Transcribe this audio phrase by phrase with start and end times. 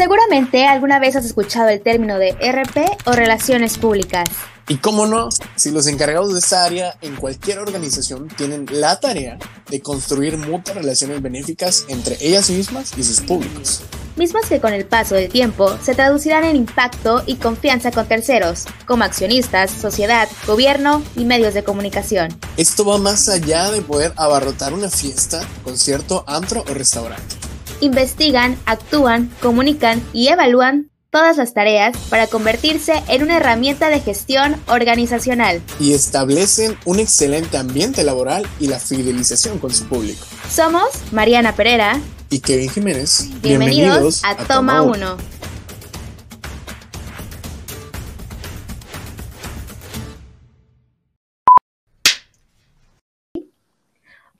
[0.00, 4.26] Seguramente alguna vez has escuchado el término de RP o relaciones públicas.
[4.66, 9.38] Y cómo no, si los encargados de esta área en cualquier organización tienen la tarea
[9.68, 13.82] de construir mutuas relaciones benéficas entre ellas mismas y sus públicos.
[14.16, 18.64] Mismas que con el paso del tiempo se traducirán en impacto y confianza con terceros,
[18.86, 22.34] como accionistas, sociedad, gobierno y medios de comunicación.
[22.56, 27.39] Esto va más allá de poder abarrotar una fiesta, concierto, antro o restaurante
[27.80, 34.56] investigan, actúan, comunican y evalúan todas las tareas para convertirse en una herramienta de gestión
[34.68, 35.60] organizacional.
[35.80, 40.24] Y establecen un excelente ambiente laboral y la fidelización con su público.
[40.50, 43.28] Somos Mariana Pereira y Kevin Jiménez.
[43.42, 45.39] Bienvenidos, a, Toma 1.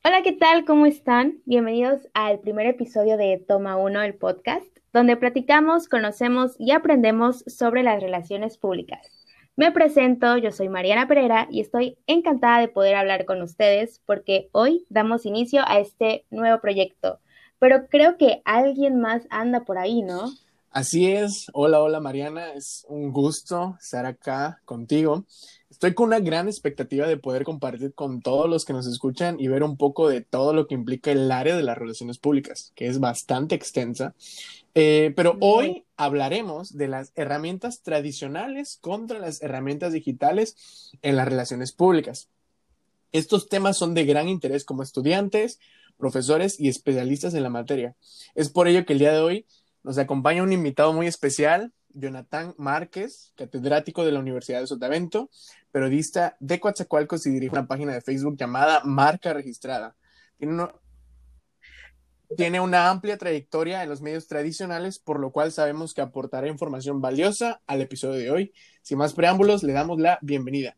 [0.03, 0.65] Hola, ¿qué tal?
[0.65, 1.43] ¿Cómo están?
[1.45, 4.65] Bienvenidos al primer episodio de Toma 1, el podcast,
[4.95, 9.07] donde platicamos, conocemos y aprendemos sobre las relaciones públicas.
[9.57, 14.49] Me presento, yo soy Mariana Pereira y estoy encantada de poder hablar con ustedes porque
[14.53, 17.21] hoy damos inicio a este nuevo proyecto.
[17.59, 20.31] Pero creo que alguien más anda por ahí, ¿no?
[20.71, 21.49] Así es.
[21.53, 22.55] Hola, hola Mariana.
[22.55, 25.27] Es un gusto estar acá contigo.
[25.71, 29.47] Estoy con una gran expectativa de poder compartir con todos los que nos escuchan y
[29.47, 32.89] ver un poco de todo lo que implica el área de las relaciones públicas, que
[32.89, 34.15] es bastante extensa.
[34.75, 41.71] Eh, pero hoy hablaremos de las herramientas tradicionales contra las herramientas digitales en las relaciones
[41.71, 42.29] públicas.
[43.13, 45.61] Estos temas son de gran interés como estudiantes,
[45.99, 47.95] profesores y especialistas en la materia.
[48.35, 49.47] Es por ello que el día de hoy
[49.85, 55.31] nos acompaña un invitado muy especial, Jonathan Márquez, catedrático de la Universidad de Sotavento,
[55.71, 59.97] periodista de Coatzacoalcos y dirige una página de Facebook llamada Marca Registrada.
[60.39, 60.69] Tiene,
[62.37, 67.01] tiene una amplia trayectoria en los medios tradicionales, por lo cual sabemos que aportará información
[67.01, 68.53] valiosa al episodio de hoy.
[68.83, 70.77] Sin más preámbulos, le damos la bienvenida.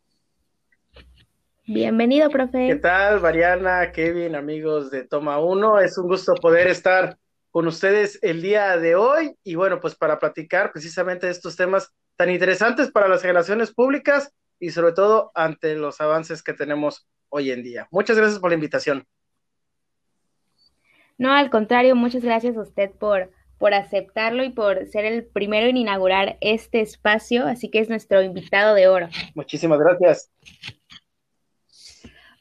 [1.65, 2.67] Bienvenido, profe.
[2.67, 5.79] ¿Qué tal, Mariana, Kevin, amigos de Toma 1?
[5.81, 7.19] Es un gusto poder estar
[7.53, 11.93] con ustedes el día de hoy y bueno, pues para platicar precisamente de estos temas
[12.17, 17.51] tan interesantes para las relaciones públicas y sobre todo ante los avances que tenemos hoy
[17.51, 17.89] en día.
[17.91, 19.05] Muchas gracias por la invitación.
[21.19, 25.67] No, al contrario, muchas gracias a usted por, por aceptarlo y por ser el primero
[25.67, 29.09] en inaugurar este espacio, así que es nuestro invitado de oro.
[29.35, 30.31] Muchísimas gracias.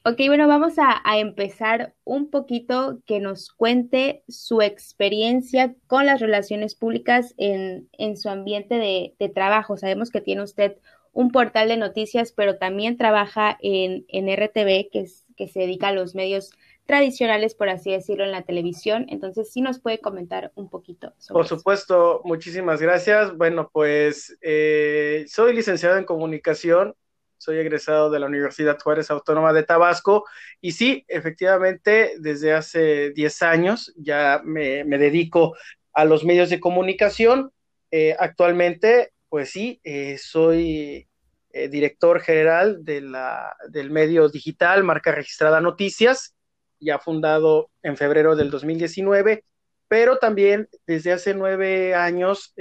[0.04, 6.74] Ok, bueno, vamos a, empezar un poquito que nos cuente su experiencia con las relaciones
[6.74, 9.78] públicas en, su ambiente de, trabajo.
[9.78, 10.78] Sabemos que tiene usted
[11.14, 15.90] un portal de noticias, pero también trabaja en, en RTV, que, es, que se dedica
[15.90, 16.50] a los medios
[16.88, 19.06] tradicionales, por así decirlo, en la televisión.
[19.10, 21.14] Entonces, sí nos puede comentar un poquito.
[21.20, 23.38] Sobre por supuesto, muchísimas gracias.
[23.38, 26.96] Bueno, pues eh, soy licenciado en comunicación
[27.42, 30.26] soy egresado de la Universidad Juárez Autónoma de Tabasco
[30.62, 35.56] y sí, efectivamente, desde hace 10 años ya me, dedico
[35.92, 37.52] a los medios de comunicación.
[37.90, 41.08] Eh, actualmente, pues sí, eh, soy
[41.50, 46.36] eh, director general de la, del medio digital Marca Registrada Noticias,
[46.80, 49.44] ya fundado en febrero del 2019
[49.88, 52.54] pero también desde hace nueve años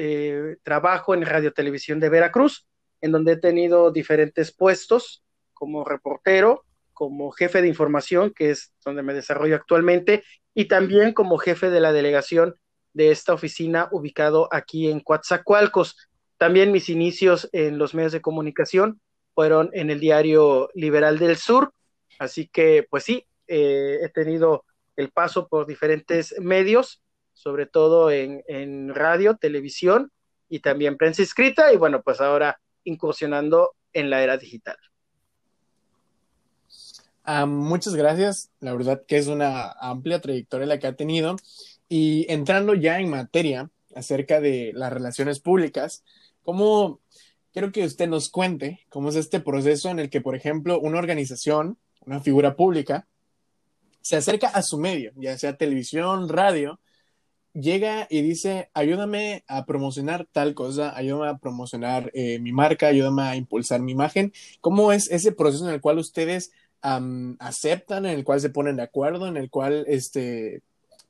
[0.65, 2.67] trabajo en Radio Televisión de Veracruz
[3.01, 5.23] en donde he tenido diferentes puestos
[5.55, 10.23] como reportero, como jefe de información, que es donde me desarrollo actualmente,
[10.55, 12.57] y también como jefe de la delegación
[12.93, 15.97] de esta oficina ubicado aquí en Coatzacoalcos.
[16.39, 19.01] También mis inicios en los medios de comunicación
[19.35, 21.73] fueron en el diario Liberal del Sur,
[22.19, 24.65] así que pues sí, eh, he tenido
[24.97, 27.03] el paso por diferentes medios,
[27.33, 30.11] sobre todo en, en radio, televisión
[30.49, 34.77] y también prensa escrita, y bueno, pues ahora incursionando en la era digital.
[37.25, 38.51] Ah, muchas gracias.
[38.61, 41.37] La verdad que es una amplia trayectoria la que ha tenido.
[41.89, 46.05] Y entrando ya en materia acerca de las relaciones públicas,
[46.43, 47.01] ¿cómo
[47.53, 50.99] quiero que usted nos cuente cómo es este proceso en el que, por ejemplo, una
[50.99, 53.07] organización, una figura pública,
[54.01, 56.81] se acerca a su medio, ya sea televisión, radio,
[57.53, 63.23] llega y dice, ayúdame a promocionar tal cosa, ayúdame a promocionar eh, mi marca, ayúdame
[63.23, 64.33] a impulsar mi imagen.
[64.61, 66.53] ¿Cómo es ese proceso en el cual ustedes
[66.83, 70.63] aceptan, en el cual se ponen de acuerdo, en el cual este,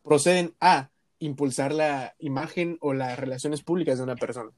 [0.02, 0.90] proceden a
[1.20, 4.50] impulsar la imagen o las relaciones públicas de una persona?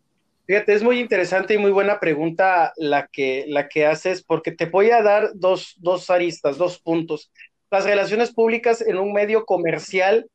[0.47, 4.67] Fíjate, es muy interesante y muy buena pregunta la que, la que haces, porque te
[4.67, 7.31] voy a dar dos, dos aristas, dos puntos.
[7.71, 10.29] Las relaciones públicas en un medio comercial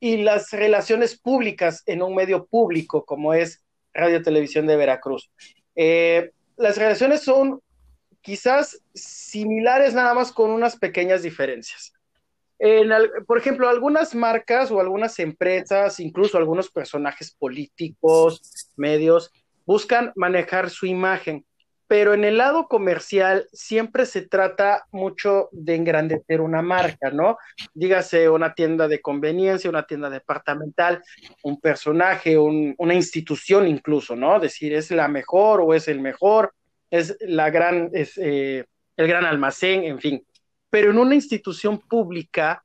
[0.00, 3.62] y las relaciones públicas en un medio público como es
[3.92, 5.30] Radio Televisión de Veracruz.
[5.76, 7.60] Eh, las relaciones son
[8.22, 11.92] quizás similares nada más con unas pequeñas diferencias.
[13.26, 19.32] por ejemplo, algunas marcas o algunas empresas, incluso algunos personajes políticos, medios,
[19.64, 21.46] buscan manejar su imagen,
[21.90, 27.36] pero en el lado comercial siempre se trata mucho de engrandecer una marca, ¿no?
[27.74, 31.02] Dígase una tienda de conveniencia, una tienda departamental,
[31.42, 34.38] un personaje, una institución incluso, ¿no?
[34.38, 36.54] Decir, es la mejor o es el mejor,
[36.92, 38.66] es la gran, es eh,
[38.96, 40.24] el gran almacén, en fin.
[40.70, 42.62] Pero en una institución pública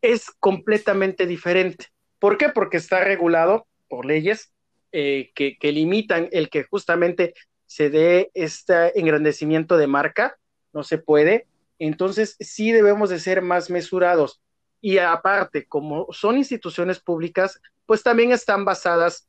[0.00, 1.86] es completamente diferente.
[2.20, 2.50] ¿Por qué?
[2.50, 4.52] Porque está regulado por leyes
[4.92, 7.34] eh, que, que, limitan el que justamente
[7.68, 10.36] se dé este engrandecimiento de marca,
[10.72, 11.46] no se puede.
[11.78, 14.40] Entonces sí debemos de ser más mesurados.
[14.80, 19.28] Y aparte, como son instituciones públicas, pues también están basadas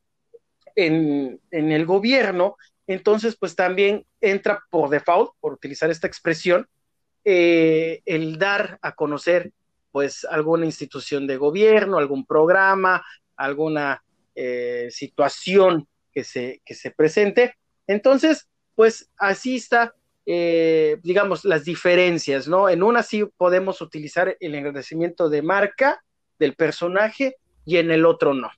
[0.76, 2.58] en, en el gobierno
[2.90, 6.68] entonces pues también entra por default, por utilizar esta expresión,
[7.24, 9.52] eh, el dar a conocer
[9.92, 14.04] pues alguna institución de gobierno, algún programa, alguna
[14.34, 17.54] eh, situación que se, que se presente.
[17.90, 19.96] Entonces, pues así está,
[20.28, 22.70] eh, digamos, las diferencias, ¿no?
[22.70, 26.04] En una sí podemos utilizar el agradecimiento de marca
[26.38, 28.52] del personaje y en el otro no.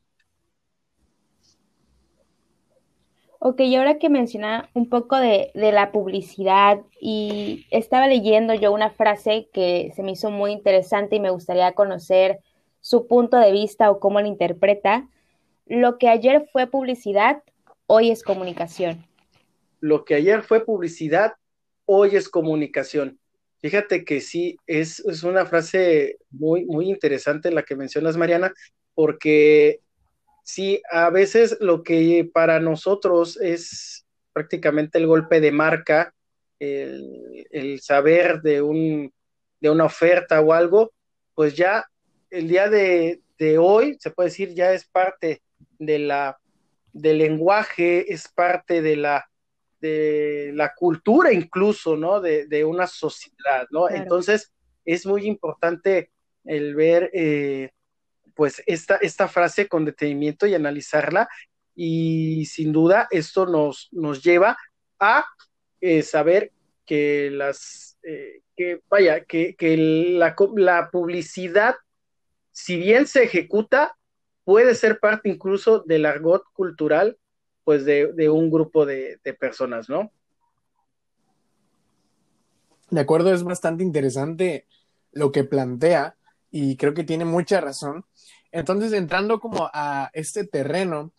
[3.40, 8.90] Ok, y ahora que menciona un poco de, la publicidad y estaba leyendo yo una
[8.90, 12.42] frase que se me hizo muy interesante y me gustaría conocer
[12.82, 15.08] su punto de vista o cómo la interpreta.
[15.68, 17.44] Lo que ayer fue publicidad,
[17.88, 19.10] hoy es comunicación.
[19.82, 21.34] Lo que ayer fue publicidad,
[21.86, 23.20] hoy es comunicación.
[23.62, 28.54] Fíjate que sí, es, es una frase muy, muy interesante la que mencionas, Mariana,
[28.96, 29.82] porque
[30.44, 36.14] sí, a veces lo que para nosotros es prácticamente el golpe de marca,
[36.60, 39.12] el, saber de, un,
[39.60, 40.94] de una oferta o algo,
[41.34, 41.86] pues ya
[42.30, 43.20] el día de,
[43.60, 45.42] hoy, se puede decir, ya es parte
[45.80, 46.40] de la,
[46.94, 49.30] del lenguaje, es parte de la,
[49.82, 52.22] de la cultura incluso, ¿no?
[52.22, 53.90] De, una sociedad, ¿no?
[53.90, 54.54] Entonces,
[54.86, 56.12] es muy importante
[56.46, 57.72] el ver eh,
[58.36, 61.28] pues esta, esta frase con detenimiento y analizarla
[61.76, 64.58] y sin duda esto nos, nos lleva
[65.00, 65.26] a
[65.80, 66.52] eh, saber
[66.86, 69.56] que las, eh, que vaya, que,
[70.18, 71.76] la, la, publicidad,
[72.52, 73.96] si bien se ejecuta,
[74.44, 77.18] puede ser parte incluso del argot cultural,
[77.64, 80.12] pues de, de un grupo de, de personas, ¿no?
[82.90, 84.66] De acuerdo, es bastante interesante
[85.12, 86.16] lo que plantea
[86.52, 88.06] y creo que tiene mucha razón.
[88.52, 91.14] Entonces, entrando como a este terreno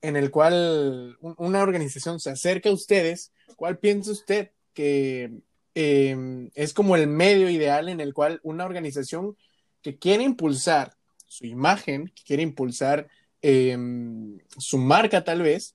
[0.00, 5.30] en el cual una organización se acerca a ustedes, ¿cuál piensa usted que
[5.74, 9.36] em, es como el medio ideal en el cual una organización
[9.82, 10.94] que quiere impulsar
[11.26, 13.08] su imagen, que quiere impulsar
[13.42, 15.74] em, su marca tal vez,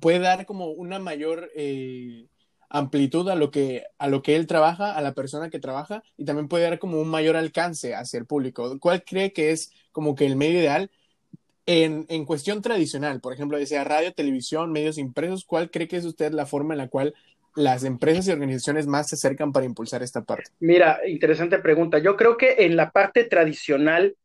[0.00, 2.26] puede dar como una mayor eh,
[2.68, 6.24] amplitud a lo que a lo que él trabaja, a la persona que trabaja y
[6.24, 8.78] también puede dar como un mayor alcance hacia el público.
[8.78, 10.90] ¿Cuál cree que es como que el medio ideal
[11.66, 13.20] en, en cuestión tradicional?
[13.20, 16.78] Por ejemplo, decía radio, televisión, medios impresos, ¿cuál cree que es usted la forma en
[16.78, 17.14] la cual
[17.56, 20.50] las empresas y organizaciones más se acercan para impulsar esta parte?
[20.60, 21.98] Mira, interesante pregunta.
[21.98, 24.16] Yo creo que en la parte tradicional,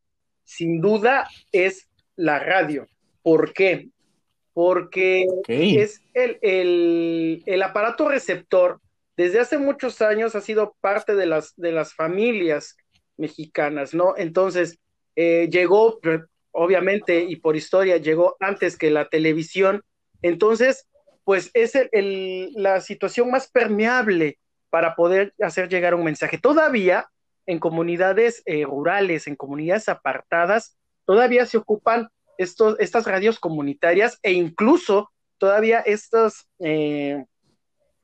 [0.43, 2.87] sin duda, es la radio.
[3.23, 3.89] ¿Por qué?
[4.55, 8.79] Porque es el, el, aparato receptor
[9.17, 12.77] desde hace muchos años ha sido parte de las, de las familias
[13.17, 14.13] mexicanas, ¿no?
[14.15, 14.79] Entonces,
[15.17, 15.99] eh, llegó,
[16.51, 19.83] obviamente, y por historia, llegó antes que la televisión.
[20.21, 20.87] Entonces,
[21.25, 26.37] pues es el, la situación más permeable para poder hacer llegar un mensaje.
[26.37, 27.09] Todavía
[27.45, 34.33] en comunidades eh, rurales, en comunidades apartadas, todavía se ocupan estos, estas radios comunitarias e
[34.33, 37.25] incluso todavía estos, eh,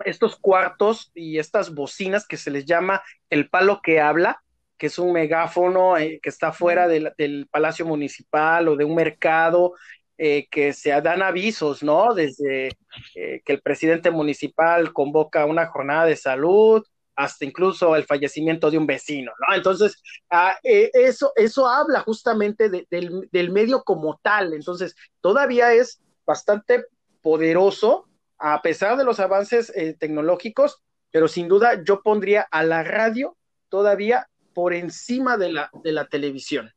[0.06, 4.42] estos cuartos y estas bocinas que se les llama el palo que habla,
[4.78, 9.74] que es un megáfono eh, que está fuera del, Palacio Municipal o de un mercado,
[10.18, 12.14] eh, que se dan avisos, ¿no?
[12.14, 12.70] Desde
[13.14, 16.84] que el presidente municipal convoca una jornada de salud
[17.16, 19.56] hasta incluso el fallecimiento de un vecino, ¿no?
[19.56, 26.86] Entonces, ah, eh, eso, eso habla justamente del, medio como tal, entonces, todavía es bastante
[27.22, 32.84] poderoso, a pesar de los avances eh, tecnológicos, pero sin duda yo pondría a la
[32.84, 33.38] radio
[33.70, 36.72] todavía por encima de la, de la televisión.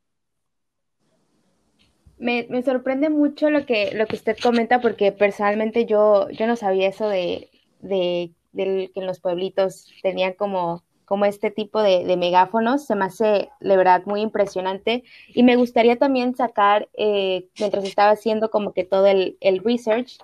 [2.18, 6.56] Me, me, sorprende mucho lo que, lo que usted comenta porque personalmente yo, yo no
[6.56, 7.50] sabía eso de,
[7.80, 12.86] de, de que en los pueblitos tenían como como este tipo de, megáfonos.
[12.86, 15.04] Se me hace, de verdad, muy impresionante.
[15.28, 20.18] Y me gustaría también sacar, eh, mientras estaba haciendo como que todo el, research,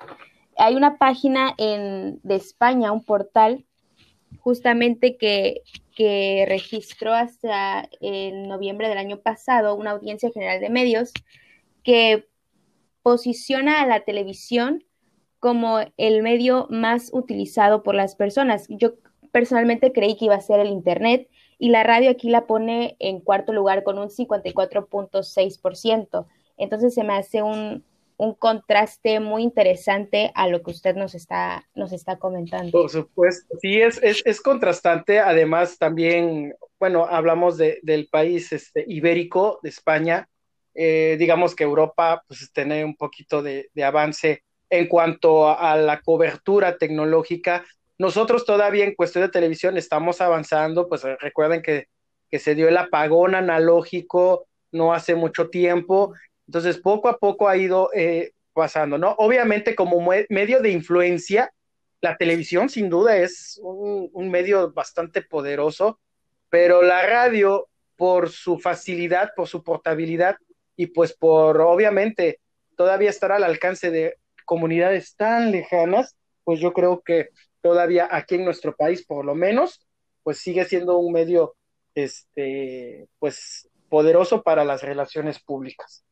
[0.57, 3.65] hay una página en, de España, un portal,
[4.41, 5.63] justamente que,
[5.95, 11.13] que registró hasta en noviembre del año pasado una audiencia general de medios
[11.83, 12.29] que
[13.03, 14.85] posiciona a la televisión
[15.41, 18.67] como el medio más utilizado por las personas.
[18.69, 18.95] Yo
[19.33, 21.29] personalmente creí que iba a ser el Internet
[21.59, 26.27] y la radio aquí la pone en cuarto lugar con un 54.6%.
[26.59, 27.85] Entonces se me hace un,
[28.19, 32.73] un, contraste muy interesante a lo que usted nos está, nos está comentando.
[32.73, 35.21] Por supuesto, sí, es, es, es contrastante.
[35.21, 40.29] Además, también, bueno, hablamos de, del país este, ibérico, de España.
[40.75, 46.01] Eh, digamos que Europa pues tiene un poquito de, de avance en cuanto a la
[46.01, 47.65] cobertura tecnológica,
[47.99, 51.89] nosotros todavía en cuestión de televisión estamos avanzando, pues recuerden que,
[52.33, 56.15] se dio el apagón analógico no hace mucho tiempo,
[56.47, 59.17] entonces poco a poco ha ido eh, pasando, ¿no?
[59.19, 61.53] Obviamente como medio de influencia,
[62.01, 65.99] la televisión sin duda es un, un medio bastante poderoso,
[66.49, 70.37] pero la radio, por su facilidad, por su portabilidad
[70.77, 72.41] y pues por obviamente
[72.77, 77.29] todavía estar al alcance de comunidades tan lejanas, pues yo creo que
[77.61, 79.87] todavía aquí en nuestro país, por lo menos,
[80.23, 81.55] pues sigue siendo un medio,
[81.95, 86.05] este, pues, poderoso para las relaciones públicas.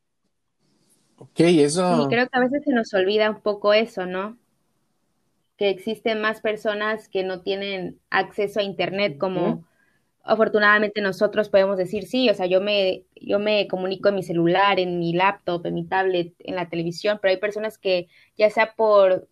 [1.18, 2.02] Ok, eso.
[2.02, 4.38] Sí, creo que a veces se nos olvida un poco eso, ¿no?
[5.56, 9.64] Que existen más personas que no tienen acceso a Internet como
[10.28, 14.78] afortunadamente nosotros podemos decir sí, o sea, yo me, yo me comunico en mi celular,
[14.78, 18.74] en mi laptop, en mi tablet, en la televisión, pero hay personas que ya sea
[18.76, 19.26] por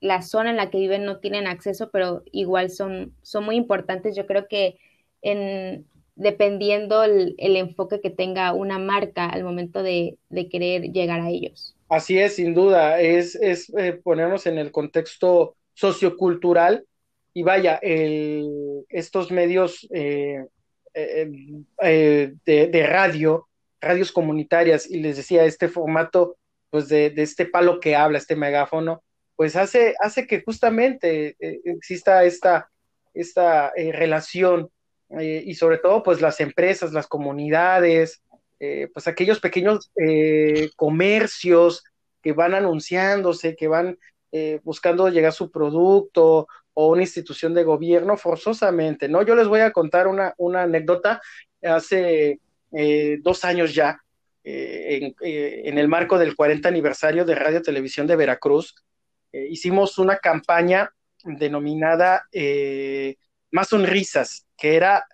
[0.00, 4.16] la zona en la que viven no tienen acceso, pero igual son, son muy importantes.
[4.16, 4.78] Yo creo que
[5.22, 10.18] en, dependiendo el, enfoque que tenga una marca al momento de,
[10.50, 11.76] querer llegar a ellos.
[11.88, 16.86] Así es, sin duda, es, es eh, ponernos en el contexto sociocultural
[17.40, 20.44] y vaya, el, estos medios eh,
[20.92, 23.48] eh, de, de, radio,
[23.80, 26.36] radios comunitarias, y les decía, este formato,
[26.68, 29.02] pues de, este palo que habla, este megáfono,
[29.36, 32.70] pues hace, hace que justamente eh, exista esta,
[33.14, 34.68] esta eh, relación
[35.18, 38.22] eh, y sobre todo pues las empresas, las comunidades,
[38.92, 39.90] pues aquellos pequeños
[40.76, 41.82] comercios
[42.22, 43.96] que van anunciándose, que van
[44.62, 46.46] buscando llegar su producto
[46.80, 49.22] o una institución de gobierno forzosamente, ¿no?
[49.22, 51.20] Yo les voy a contar una, una anécdota
[51.62, 52.40] hace
[53.20, 54.00] dos años ya,
[54.42, 58.74] en, en, el marco del 40 aniversario de Radio Televisión de Veracruz,
[59.32, 63.16] eh, hicimos una campaña denominada eh,
[63.50, 65.06] Más Sonrisas, que era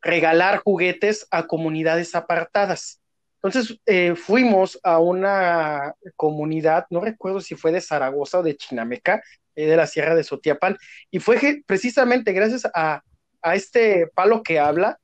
[0.00, 3.00] regalar juguetes a comunidades apartadas.
[3.42, 9.22] Entonces eh, fuimos a una comunidad, no recuerdo si fue de Zaragoza o de Chinameca,
[9.66, 10.76] de la Sierra de Sotiapan,
[11.10, 13.02] y fue precisamente gracias a,
[13.42, 14.98] a este palo que habla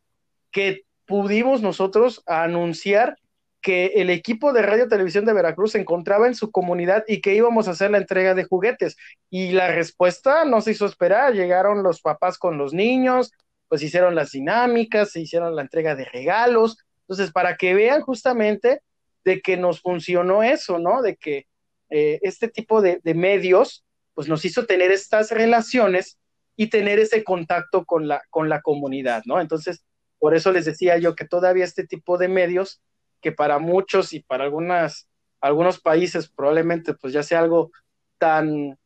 [0.50, 3.16] que pudimos nosotros anunciar
[3.64, 7.34] que el equipo de Radio Televisión de Veracruz se encontraba en su comunidad y que
[7.34, 8.96] íbamos a hacer la entrega de juguetes.
[9.30, 13.32] Y la respuesta no se hizo esperar, llegaron los papás con los niños,
[13.68, 16.76] pues hicieron las dinámicas, se hicieron la entrega de regalos.
[17.00, 18.82] Entonces, para que vean justamente
[19.24, 21.00] de que nos funcionó eso, ¿no?
[21.00, 21.46] De que
[21.88, 23.83] eh, este tipo de medios,
[24.14, 26.18] pues nos hizo tener estas relaciones
[26.56, 29.40] y tener ese contacto con la, con la comunidad, ¿no?
[29.40, 29.84] Entonces,
[30.18, 32.80] por eso les decía yo que todavía este tipo de medios
[33.20, 35.08] que para muchos y para algunas,
[35.40, 37.72] algunos países probablemente pues ya sea algo
[38.18, 38.78] tan,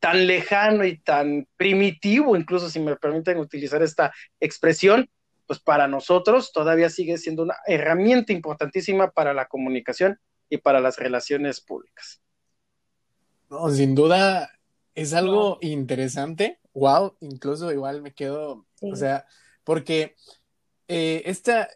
[0.00, 5.10] tan lejano y tan primitivo, incluso si me permiten utilizar esta expresión,
[5.46, 10.96] pues para nosotros todavía sigue siendo una herramienta importantísima para la comunicación y para las
[10.96, 12.21] relaciones públicas.
[13.52, 14.50] No, sin duda
[14.94, 16.58] es algo interesante.
[16.72, 19.26] Wow, incluso igual me quedo, o sea,
[19.62, 20.16] porque
[20.88, 21.68] eh, esta,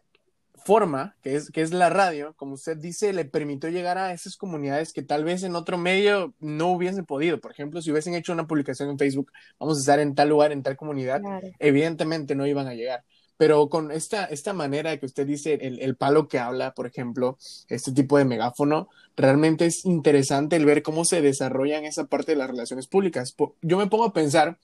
[0.66, 4.36] forma, que es, que es la radio, como usted dice, le permitió llegar a esas
[4.36, 7.40] comunidades que tal vez en otro medio no hubiesen podido.
[7.40, 9.30] Por ejemplo, si hubiesen hecho una publicación en Facebook,
[9.60, 11.22] vamos a estar en tal lugar, en tal comunidad,
[11.60, 13.04] evidentemente no iban a llegar.
[13.36, 17.36] Pero con esta, esta manera que usted dice, el, el, palo que habla, por ejemplo,
[17.68, 22.38] este tipo de megáfono, realmente es interesante el ver cómo se desarrollan esa parte de
[22.38, 23.34] las relaciones públicas.
[23.62, 24.58] Yo me pongo a pensar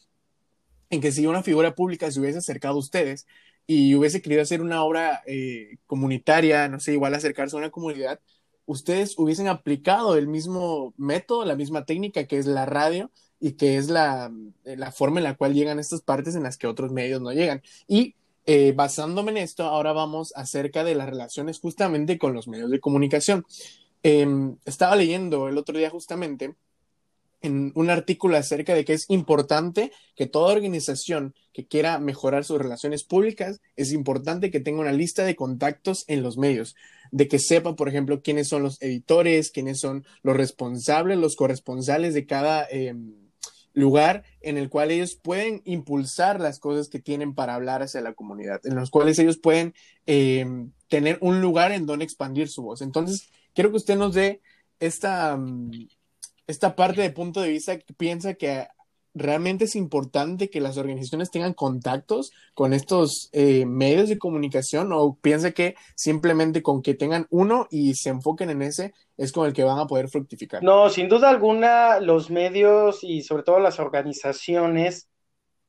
[0.90, 3.26] en que si una figura pública se hubiese acercado a ustedes
[3.66, 8.20] y hubiese querido hacer una obra eh, comunitaria, no sé, igual acercarse a una comunidad,
[8.66, 13.10] ustedes hubiesen aplicado el mismo método, la misma técnica que es la radio
[13.40, 14.30] y que es la,
[14.64, 17.62] la forma en la cual llegan estas partes en las que otros medios no llegan.
[17.88, 18.14] Y
[18.46, 22.80] eh, basándome en esto, ahora vamos acerca de las relaciones justamente con los medios de
[22.80, 23.46] comunicación.
[24.02, 26.56] Em, estaba leyendo el otro día justamente
[27.42, 32.58] en un artículo acerca de que es importante que toda organización que quiera mejorar sus
[32.58, 36.74] relaciones públicas, es importante que tenga una lista de contactos en los medios,
[37.10, 42.14] de que sepa, por ejemplo, quiénes son los editores, quiénes son los responsables, los corresponsales
[42.14, 43.21] de cada em,
[43.74, 48.14] lugar en el cual ellos pueden impulsar las cosas que tienen para hablar hacia la
[48.14, 49.74] comunidad, en los cuales ellos pueden
[50.06, 52.82] em, tener un lugar en donde expandir su voz.
[52.82, 54.40] Entonces, quiero que usted nos dé
[54.80, 55.88] esta, mm,
[56.46, 58.66] esta parte de punto de vista que piensa que
[59.14, 65.18] realmente es importante que las organizaciones tengan contactos con estos eh, medios de comunicación o
[65.20, 69.52] piensa que simplemente con que tengan uno y se enfoquen en ese es con el
[69.52, 70.62] que van a poder fructificar.
[70.62, 75.08] No, sin duda alguna los medios y sobre todo las organizaciones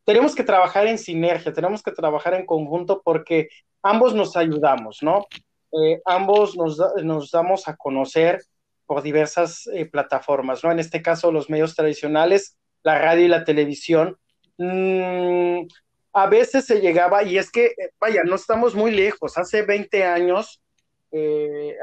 [0.06, 3.50] tenemos que trabajar en sinergia, tenemos que trabajar en conjunto porque
[3.82, 5.26] ambos nos ayudamos, ¿no?
[5.72, 8.42] Eh, ambos nos, nos, damos a conocer
[8.86, 10.72] por diversas eh, plataformas, ¿no?
[10.72, 14.18] En este caso, los medios tradicionales, la radio y la televisión.
[14.58, 15.68] Mm,
[16.14, 20.04] a veces se llegaba, y es que, eh, vaya, no estamos muy lejos, hace 20
[20.04, 20.60] años,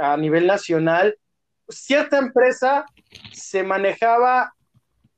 [0.01, 1.17] a nivel nacional,
[1.69, 2.85] cierta empresa
[3.33, 4.53] se manejaba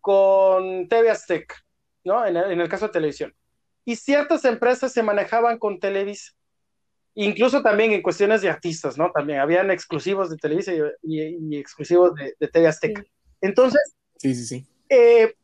[0.03, 1.55] con TV Azteca,
[2.05, 2.27] ¿no?
[2.27, 3.35] En el, en el caso de televisión.
[3.87, 6.33] Y ciertas empresas se manejaban con Televisa
[7.15, 9.11] incluso también en cuestiones de artistas, ¿no?
[9.13, 10.73] También habían exclusivos de Televisa
[11.03, 13.05] y, exclusivos de, de, TV Azteca.
[13.41, 14.67] Entonces, sí, sí, sí.
[14.89, 15.35] Eh,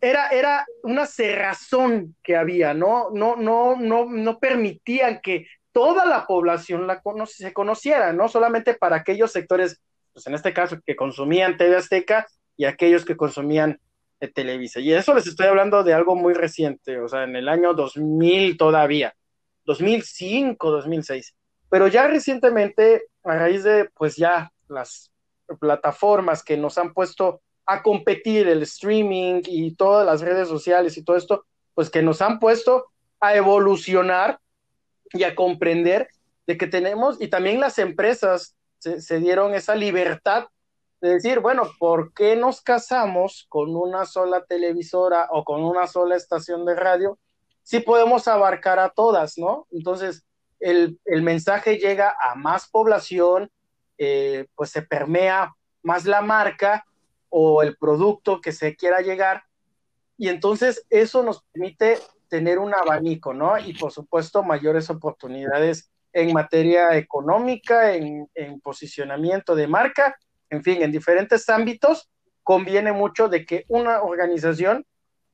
[0.00, 3.10] era, era una cerrazón que había, ¿no?
[3.10, 8.28] No, no, no, no permitían que toda la población la se conociera, ¿no?
[8.28, 9.80] Solamente para aquellos sectores,
[10.12, 12.26] pues en este caso, que consumían TV Azteca
[12.56, 13.80] y aquellos que consumían
[14.20, 14.80] eh, Televisa.
[14.80, 18.56] Y eso les estoy hablando de algo muy reciente, o sea, en el año 2000
[18.56, 19.14] todavía.
[19.66, 21.34] 2005, 2006.
[21.68, 25.12] Pero ya recientemente, a raíz de, pues ya las
[25.60, 31.04] plataformas que nos han puesto a competir, el streaming y todas las redes sociales y
[31.04, 32.86] todo esto, pues que nos han puesto
[33.20, 34.38] a evolucionar
[35.12, 36.08] y a comprender
[36.46, 40.46] de que tenemos, y también las empresas se, dieron esa libertad
[41.00, 46.14] de decir, bueno, ¿por qué nos casamos con una sola televisora o con una sola
[46.14, 47.18] estación de radio
[47.66, 49.66] sí podemos abarcar a todas, ¿no?
[49.72, 50.24] Entonces,
[50.60, 53.50] el, mensaje llega a más población,
[53.98, 55.52] eh, pues se permea
[55.82, 56.86] más la marca
[57.38, 59.42] o el producto que se quiera llegar,
[60.16, 63.58] y entonces eso nos permite tener un abanico, ¿no?
[63.58, 70.16] Y por supuesto, mayores oportunidades en materia económica, en, en posicionamiento de marca,
[70.48, 72.08] en fin, en diferentes ámbitos,
[72.42, 74.86] conviene mucho de que una organización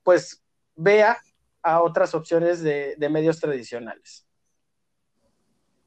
[0.03, 0.43] pues
[0.75, 1.19] vea
[1.63, 4.27] a otras opciones de, medios tradicionales.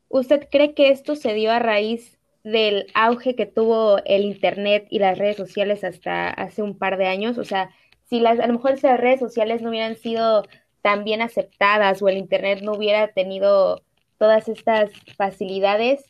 [0.07, 4.99] ¿Usted cree que esto se dio a raíz del auge que tuvo el Internet y
[4.99, 7.37] las redes sociales hasta hace un par de años?
[7.37, 7.71] O sea,
[8.07, 10.43] si las, a lo mejor las redes sociales no hubieran sido
[10.81, 13.81] tan bien aceptadas o el Internet no hubiera tenido
[14.19, 16.05] todas estas facilidades,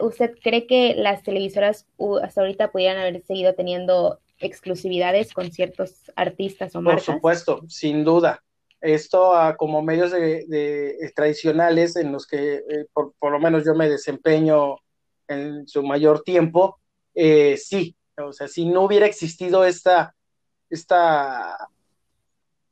[0.00, 1.86] ¿usted cree que las televisoras
[2.22, 7.04] hasta ahorita pudieran haber seguido teniendo exclusividades con ciertos artistas o marcas?
[7.04, 8.42] Por supuesto, sin duda
[8.80, 14.76] esto como medios de, tradicionales en los que eh, por, lo menos yo me desempeño
[15.28, 16.80] en su mayor tiempo,
[17.14, 20.14] eh, sí, o sea, si no hubiera existido esta,
[20.68, 21.56] esta,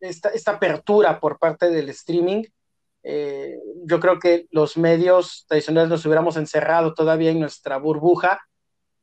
[0.01, 2.45] esta, apertura por parte del streaming,
[3.03, 8.40] eh, yo creo que los medios tradicionales nos hubiéramos encerrado todavía en nuestra burbuja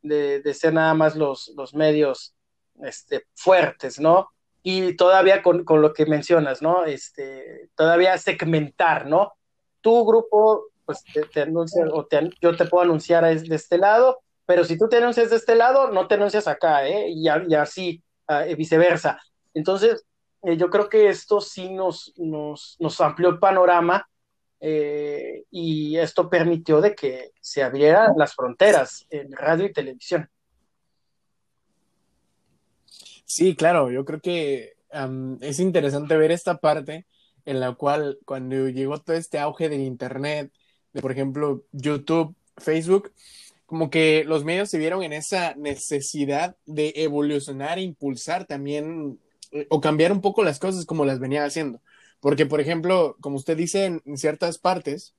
[0.01, 2.35] de, de ser nada más los, los medios
[2.81, 4.33] este, fuertes, ¿no?
[4.63, 6.85] y todavía con, lo que mencionas, ¿no?
[6.85, 9.33] Este, todavía segmentar, ¿no?
[9.81, 10.67] Tu grupo,
[11.13, 12.08] pues te, anuncia, o
[12.41, 15.91] yo te puedo anunciar de este lado, pero si tú te anuncias de este lado,
[15.91, 17.10] no te anuncias acá, ¿eh?
[17.10, 19.19] Y, así, ah, viceversa.
[19.53, 20.06] Entonces,
[20.43, 24.08] eh, yo creo que esto sí nos, nos, nos amplió el panorama
[24.60, 30.29] eh, y esto permitió de que se abrieran las fronteras en radio y televisión.
[33.25, 34.73] Sí, claro, yo creo que
[35.41, 37.08] es interesante ver esta parte
[37.45, 40.51] en la cual cuando llegó todo este auge del Internet,
[40.93, 43.12] de por ejemplo YouTube, Facebook,
[43.65, 49.19] como que los medios se vieron en esa necesidad de evolucionar e impulsar también
[49.51, 51.82] eh, o cambiar un poco las cosas como las venía haciendo.
[52.19, 55.15] Porque, por ejemplo, como usted dice en, ciertas partes,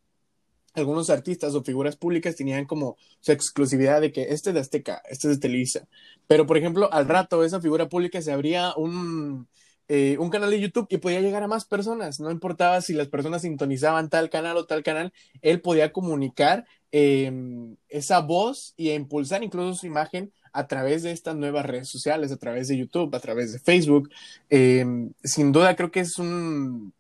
[0.75, 5.03] algunos artistas o figuras públicas tenían como su exclusividad de que este es de Azteca,
[5.09, 5.87] este es de Televisa.
[6.27, 9.49] Pero, por ejemplo, al rato esa figura pública se abría un,
[9.89, 12.21] eh, un canal de YouTube y podía llegar a más personas.
[12.21, 17.77] No importaba si las personas sintonizaban tal canal o tal canal, él podía comunicar em,
[17.89, 22.37] esa voz y impulsar incluso su imagen a través de estas nuevas redes sociales, a
[22.37, 24.11] través de YouTube, a través de Facebook.
[24.49, 26.95] Em, sin duda creo que es un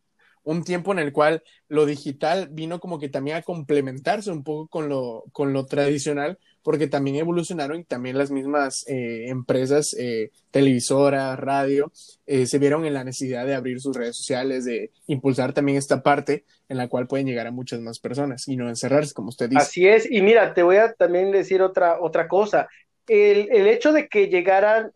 [0.44, 4.68] un tiempo en el cual lo digital vino como que también a complementarse un poco
[4.68, 10.30] con lo, con lo tradicional, porque también evolucionaron y también las mismas eh, empresas, eh,
[10.50, 11.92] televisoras, radio,
[12.26, 16.02] eh, se vieron en la necesidad de abrir sus redes sociales, de impulsar también esta
[16.02, 19.48] parte en la cual pueden llegar a muchas más personas y no encerrarse, como usted
[19.48, 19.62] dice.
[19.62, 22.68] Así es, y mira, te voy a también decir otra, otra cosa.
[23.06, 24.90] El, el hecho de que llegaran,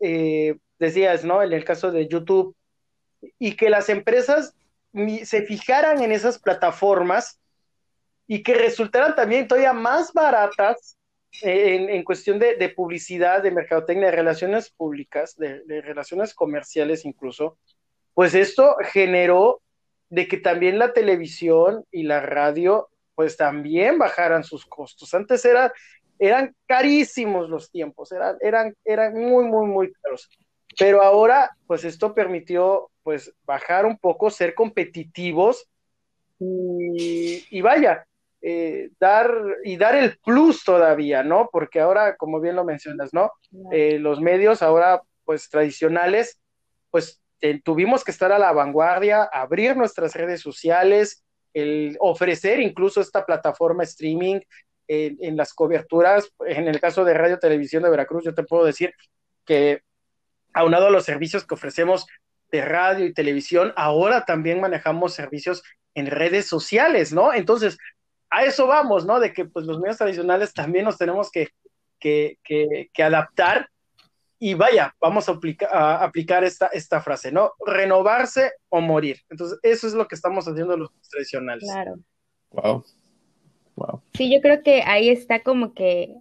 [0.79, 1.43] decías, ¿no?
[1.43, 2.55] En el caso de YouTube,
[3.37, 4.55] y que las empresas
[5.23, 7.39] se fijaran en esas plataformas
[8.27, 10.97] y que resultaran también todavía más baratas
[11.41, 17.57] en, cuestión de, publicidad, de mercadotecnia, de relaciones públicas, de, relaciones comerciales incluso,
[18.13, 19.61] pues esto generó
[20.09, 25.13] de que también la televisión y la radio pues también bajaran sus costos.
[25.13, 25.73] Antes era,
[26.17, 30.29] eran carísimos los tiempos, eran, eran, eran muy, muy, muy caros.
[30.77, 35.67] Pero ahora, pues esto permitió pues bajar un poco, ser competitivos
[36.39, 38.05] y, vaya,
[38.39, 41.49] eh, dar y dar el plus todavía, ¿no?
[41.51, 43.31] Porque ahora, como bien lo mencionas, ¿no?
[43.71, 46.39] Eh, los medios ahora, pues tradicionales,
[46.91, 47.19] pues
[47.63, 53.81] tuvimos que estar a la vanguardia, abrir nuestras redes sociales, el ofrecer incluso esta plataforma
[53.85, 54.39] streaming
[54.87, 56.31] en, en las coberturas.
[56.45, 58.93] En el caso de Radio Televisión de Veracruz, yo te puedo decir
[59.45, 59.81] que
[60.53, 62.05] aunado a los servicios que ofrecemos
[62.51, 65.63] de radio y televisión, ahora también manejamos servicios
[65.95, 67.33] en redes sociales, ¿no?
[67.33, 67.77] Entonces,
[68.29, 69.19] a eso vamos, ¿no?
[69.19, 71.49] De que pues los medios tradicionales también nos tenemos que,
[71.99, 73.69] que, que, adaptar
[74.39, 75.37] y vaya, vamos a,
[75.71, 77.51] a, aplicar esta, esta frase, ¿no?
[77.65, 79.19] Renovarse o morir.
[79.29, 81.65] Entonces, eso es lo que estamos haciendo los tradicionales.
[81.65, 81.95] Claro.
[82.51, 82.85] Wow.
[83.75, 84.01] Wow.
[84.13, 86.13] Sí, yo creo que ahí está como que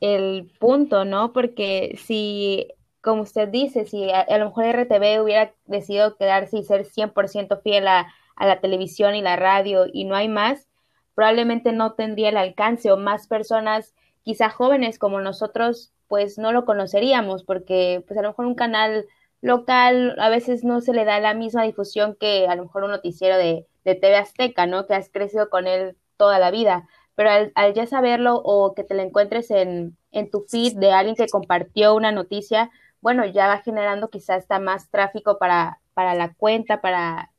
[0.00, 1.32] el punto, ¿no?
[1.32, 2.68] Porque si
[3.00, 7.88] como usted dice, si a, lo mejor RTV hubiera decidido quedarse y ser 100% fiel
[7.88, 10.66] a, la televisión y la radio y no hay más,
[11.14, 16.64] probablemente no tendría el alcance o más personas, quizá jóvenes como nosotros, pues no lo
[16.64, 19.04] conoceríamos porque pues a lo mejor un canal
[19.42, 22.92] local a veces no se le da la misma difusión que a lo mejor un
[22.92, 24.86] noticiero de, de TV Azteca, ¿no?
[24.86, 26.88] Que has crecido con él toda la vida.
[27.16, 30.92] Pero al, al ya saberlo o que te lo encuentres en, en tu feed de
[30.92, 36.14] alguien que compartió una noticia, bueno, ya va generando quizás está más tráfico para, para
[36.14, 37.30] la cuenta, para,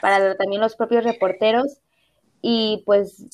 [0.00, 1.78] para también los propios reporteros
[2.42, 3.24] y pues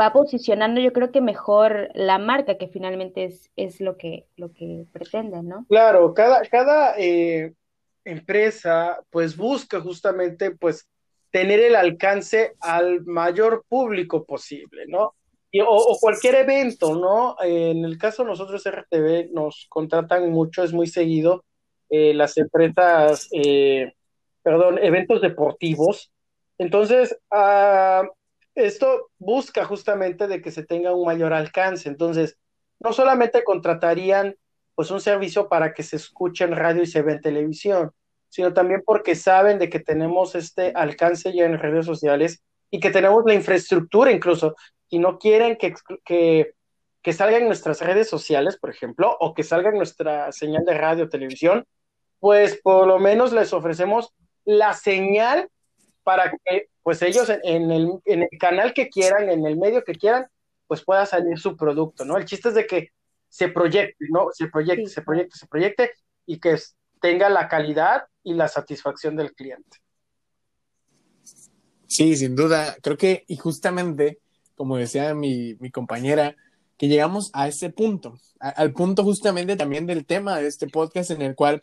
[0.00, 4.52] va posicionando yo creo que mejor la marca que finalmente es, es lo que lo
[4.52, 5.66] que pretende, ¿no?
[5.68, 7.54] Claro, cada, cada eh,
[8.04, 10.88] empresa pues busca justamente pues
[11.30, 15.14] tener el alcance al mayor público posible, ¿no?
[15.60, 17.36] O, cualquier evento, ¿no?
[17.42, 21.44] en el caso de nosotros RTV nos contratan mucho, es muy seguido
[21.88, 23.92] eh, las empresas, eh,
[24.42, 26.10] perdón, eventos deportivos.
[26.58, 28.02] Entonces, ah,
[28.54, 31.88] esto busca justamente de que se tenga un mayor alcance.
[31.88, 32.38] Entonces,
[32.80, 34.34] no solamente contratarían
[34.74, 37.92] pues un servicio para que se escuche en radio y se ve en televisión,
[38.28, 42.90] sino también porque saben de que tenemos este alcance ya en redes sociales y que
[42.90, 44.54] tenemos la infraestructura incluso
[44.88, 46.54] y no quieren que, que,
[47.02, 50.74] que salga en nuestras redes sociales, por ejemplo, o que salga en nuestra señal de
[50.74, 51.64] radio o televisión,
[52.18, 54.12] pues por lo menos les ofrecemos
[54.44, 55.48] la señal
[56.02, 59.94] para que pues ellos en, el, en el canal que quieran, en el medio que
[59.94, 60.28] quieran,
[60.68, 62.16] pues pueda salir su producto, ¿no?
[62.16, 62.90] El chiste es de que
[63.28, 64.28] se proyecte, ¿no?
[64.32, 65.90] Se proyecte, se proyecte, se proyecte
[66.26, 66.56] y que
[67.00, 69.78] tenga la calidad y la satisfacción del cliente.
[71.86, 72.76] Sí, sin duda.
[72.82, 74.20] Creo que, y justamente
[74.56, 76.34] como decía mi, mi compañera,
[76.76, 81.22] que llegamos a ese punto, al punto justamente también del tema de este podcast en
[81.22, 81.62] el cual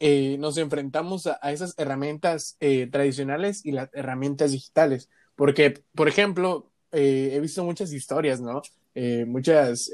[0.00, 5.08] eh, nos enfrentamos a, esas herramientas eh, tradicionales y las herramientas digitales.
[5.36, 8.62] Porque, por ejemplo, eh, he visto muchas historias, ¿no?
[9.26, 9.92] muchas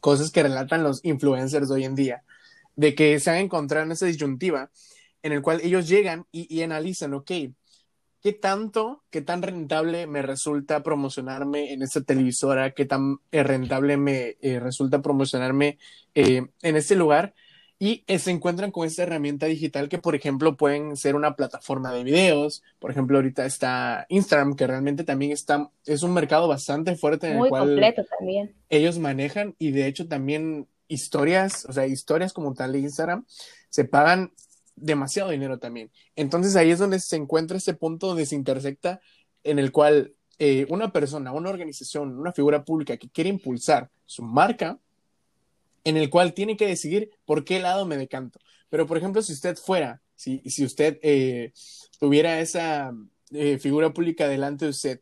[0.00, 2.24] cosas que relatan los influencers hoy en día,
[2.74, 4.72] de que se han encontrado en esa disyuntiva
[5.22, 7.30] en el cual ellos llegan y, y analizan, ok,
[8.22, 12.72] ¿qué tanto, qué tan rentable me resulta promocionarme en esta televisora?
[12.72, 15.78] ¿Qué tan eh, rentable me eh, resulta promocionarme
[16.14, 17.34] eh, en este lugar?
[17.82, 22.04] y se encuentran con esta herramienta digital que, por ejemplo, pueden ser una plataforma de
[22.04, 22.62] videos.
[22.78, 27.38] Por ejemplo, ahorita está Instagram, que realmente también está, es un mercado bastante fuerte en
[27.38, 28.54] Muy el cual completo también.
[28.68, 33.24] ellos manejan y de hecho también historias, o sea, historias como tal de Instagram,
[33.70, 34.32] se pagan
[34.80, 35.90] demasiado dinero también.
[36.16, 39.00] Entonces ahí es donde se encuentra ese punto donde se intersecta
[39.44, 44.22] en el cual eh, una persona, una organización, una figura pública que quiere impulsar su
[44.22, 44.78] marca,
[45.84, 48.38] en el cual tiene que decidir por qué lado me decanto.
[48.70, 51.52] Pero, por ejemplo, si usted fuera, si, si usted eh,
[51.98, 52.92] tuviera esa
[53.32, 55.00] eh, figura pública delante de usted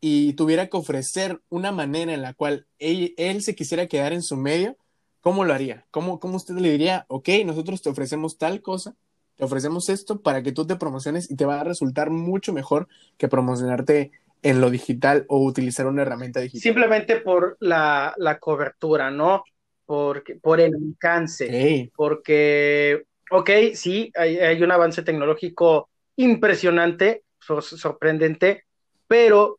[0.00, 4.36] y tuviera que ofrecer una manera en la cual él, se quisiera quedar en su
[4.36, 4.76] medio,
[5.20, 5.86] ¿cómo lo haría?
[5.90, 8.96] ¿Cómo, ¿Cómo usted le diría, ok, nosotros te ofrecemos tal cosa,
[9.40, 12.86] te ofrecemos esto para que tú te promociones y te va a resultar mucho mejor
[13.18, 16.62] que promocionarte en lo digital o utilizar una herramienta digital?
[16.62, 19.44] Simplemente por la, la cobertura, ¿no?
[19.90, 28.66] por, por el alcance, porque, ok, sí, hay, hay un avance tecnológico impresionante, sor- sorprendente,
[29.08, 29.58] pero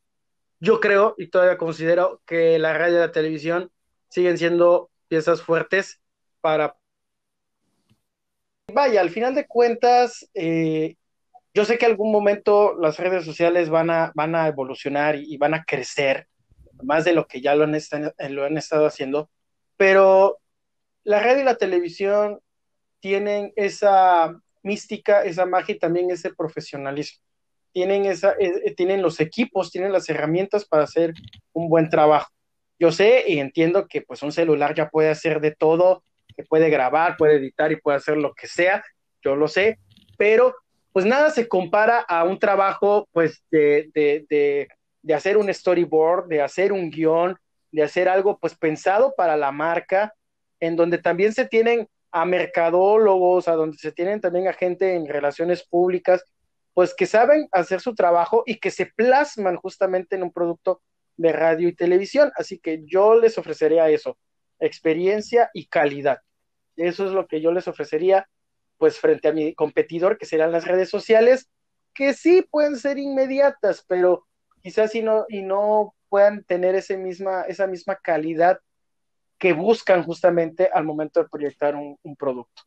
[0.61, 3.71] yo creo y todavía considero que la radio y la televisión
[4.09, 5.99] siguen siendo piezas fuertes
[6.39, 6.77] para...
[8.73, 10.95] Vaya, al final de cuentas, eh,
[11.53, 15.53] yo sé que algún momento las redes sociales van a, van a evolucionar y, van
[15.53, 16.27] a crecer
[16.83, 19.29] más de lo que ya lo han, esta- lo han estado haciendo,
[19.77, 20.39] pero
[21.03, 22.39] la radio y la televisión
[22.99, 27.23] tienen esa mística, esa magia y también ese profesionalismo.
[27.73, 31.13] Tienen, esa, eh, eh, tienen los equipos, tienen las herramientas para hacer
[31.53, 32.29] un buen trabajo.
[32.79, 36.03] Yo sé y entiendo que pues un celular ya puede hacer de todo,
[36.41, 38.83] puede grabar, puede editar y puede hacer lo que sea,
[39.23, 39.79] yo lo sé,
[40.17, 40.55] pero
[40.91, 44.67] pues nada se compara a un trabajo pues de, de, de,
[45.01, 47.37] de hacer un storyboard, de hacer un guion,
[47.71, 50.13] de hacer algo pues pensado para la marca,
[50.59, 55.07] en donde también se tienen a mercadólogos, a donde se tienen también a gente en
[55.07, 56.23] relaciones públicas,
[56.73, 60.81] pues que saben hacer su trabajo y que se plasman justamente en un producto
[61.17, 62.31] de radio y televisión.
[62.35, 64.17] Así que yo les ofrecería eso,
[64.59, 66.19] experiencia y calidad.
[66.87, 68.27] Eso es lo que yo les ofrecería,
[68.77, 71.49] pues frente a mi competidor, que serán las redes sociales,
[71.93, 74.25] que sí pueden ser inmediatas, pero
[74.61, 78.59] quizás y no, y no puedan tener ese misma, esa misma calidad
[79.37, 82.63] que buscan justamente al momento de proyectar un, producto.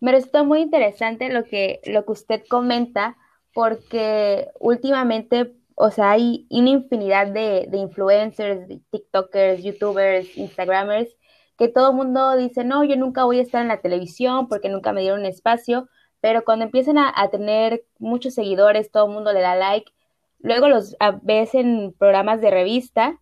[0.00, 3.16] Me resulta muy interesante lo que, lo que usted comenta,
[3.52, 11.14] porque últimamente, o sea, hay una infinidad de, de influencers, de TikTokers, YouTubers, Instagramers,
[11.60, 14.70] que todo el mundo dice, no, yo nunca voy a estar en la televisión porque
[14.70, 15.90] nunca me dieron espacio,
[16.22, 19.92] pero cuando empiezan a, tener muchos seguidores, todo el mundo le da like,
[20.38, 23.20] luego los ves en programas de revista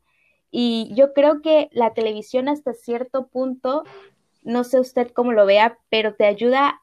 [0.52, 3.82] y yo creo que la televisión hasta cierto punto
[4.44, 6.80] no sé usted cómo lo vea, pero te ayuda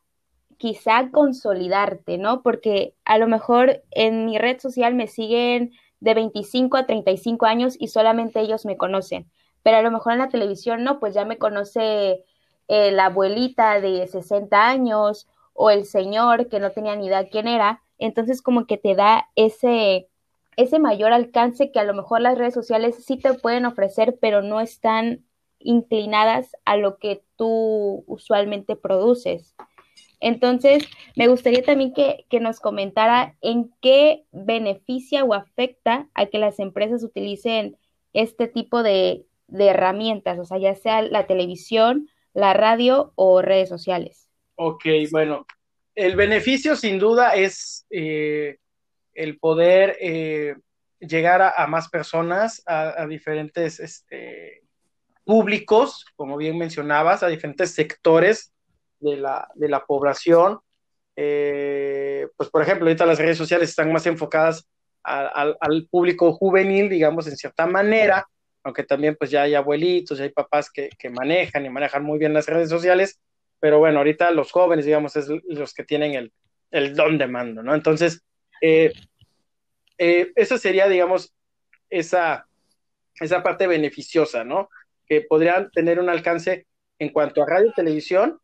[0.58, 2.42] quizá a consolidarte, ¿no?
[2.42, 7.78] Porque a lo mejor en mi red social me siguen de 25 a 35 años
[7.80, 9.32] y solamente ellos me conocen,
[9.66, 12.24] pero a lo mejor en la televisión no, pues ya me conoce
[12.68, 17.48] eh, la abuelita de 60 años o el señor que no tenía ni idea quién
[17.48, 20.08] era, entonces como que te da ese
[20.56, 24.44] ese mayor alcance que a lo mejor las redes sociales sí te pueden ofrecer, pero
[24.44, 25.26] no están
[25.58, 29.56] inclinadas a lo que tú usualmente produces.
[30.20, 30.84] Entonces,
[31.16, 36.60] me gustaría también que, que, nos comentara en qué beneficia o afecta a que las
[36.60, 37.78] empresas utilicen
[38.14, 43.70] este tipo de, de herramientas, o sea, ya sea la televisión, la radio o redes
[43.70, 44.30] sociales.
[44.56, 45.46] Ok, bueno,
[45.96, 48.58] el beneficio sin duda es eh,
[49.14, 50.56] el poder eh,
[51.00, 54.64] llegar a, más personas, a, diferentes este,
[55.24, 58.54] públicos, como bien mencionabas, a diferentes sectores
[59.00, 60.60] de la, de la población.
[61.16, 64.68] Eh, pues, por ejemplo, ahorita las redes sociales están más enfocadas
[65.04, 68.28] al público juvenil, digamos, en cierta manera,
[68.66, 72.34] aunque también pues ya hay abuelitos, ya hay papás que, manejan y manejan muy bien
[72.34, 73.22] las redes sociales,
[73.60, 76.34] pero bueno, ahorita los jóvenes, digamos, es los que tienen el,
[76.72, 77.76] el don de mando, ¿no?
[77.76, 78.24] Entonces,
[78.62, 78.92] eh,
[80.00, 81.32] eh, esa sería, digamos,
[81.92, 82.48] esa,
[83.20, 84.70] esa parte beneficiosa, ¿no?
[85.06, 86.66] Que podrían tener un alcance
[86.98, 88.40] en cuanto a radio y televisión,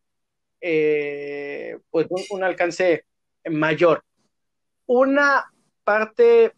[0.60, 3.06] eh, pues un, alcance
[3.50, 4.04] mayor.
[4.86, 6.52] Una parte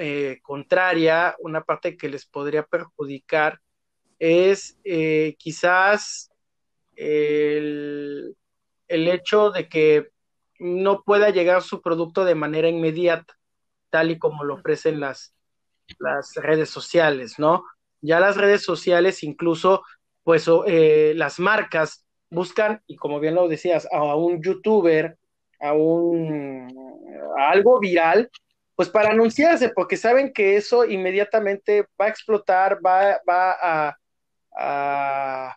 [0.00, 3.60] eh, contraria, una parte que les podría perjudicar
[4.20, 6.30] es eh, quizás
[6.94, 8.36] el,
[8.86, 10.08] el hecho de que
[10.60, 13.34] no pueda llegar su producto de manera inmediata,
[13.90, 15.34] tal y como lo ofrecen las,
[15.98, 17.64] las redes sociales, ¿no?
[18.00, 19.82] Ya las redes sociales, incluso,
[20.22, 25.18] pues eh, las marcas buscan, y como bien lo decías, a un youtuber,
[25.60, 26.68] a un
[27.36, 28.30] a algo viral,
[28.78, 33.98] pues para anunciarse, porque saben que eso inmediatamente va a explotar, va, va
[34.56, 35.56] a,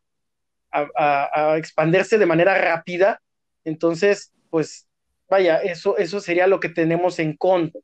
[1.56, 3.22] expandirse de manera rápida.
[3.64, 4.88] Entonces, pues
[5.30, 7.80] vaya, eso, eso sería lo que tenemos en contra.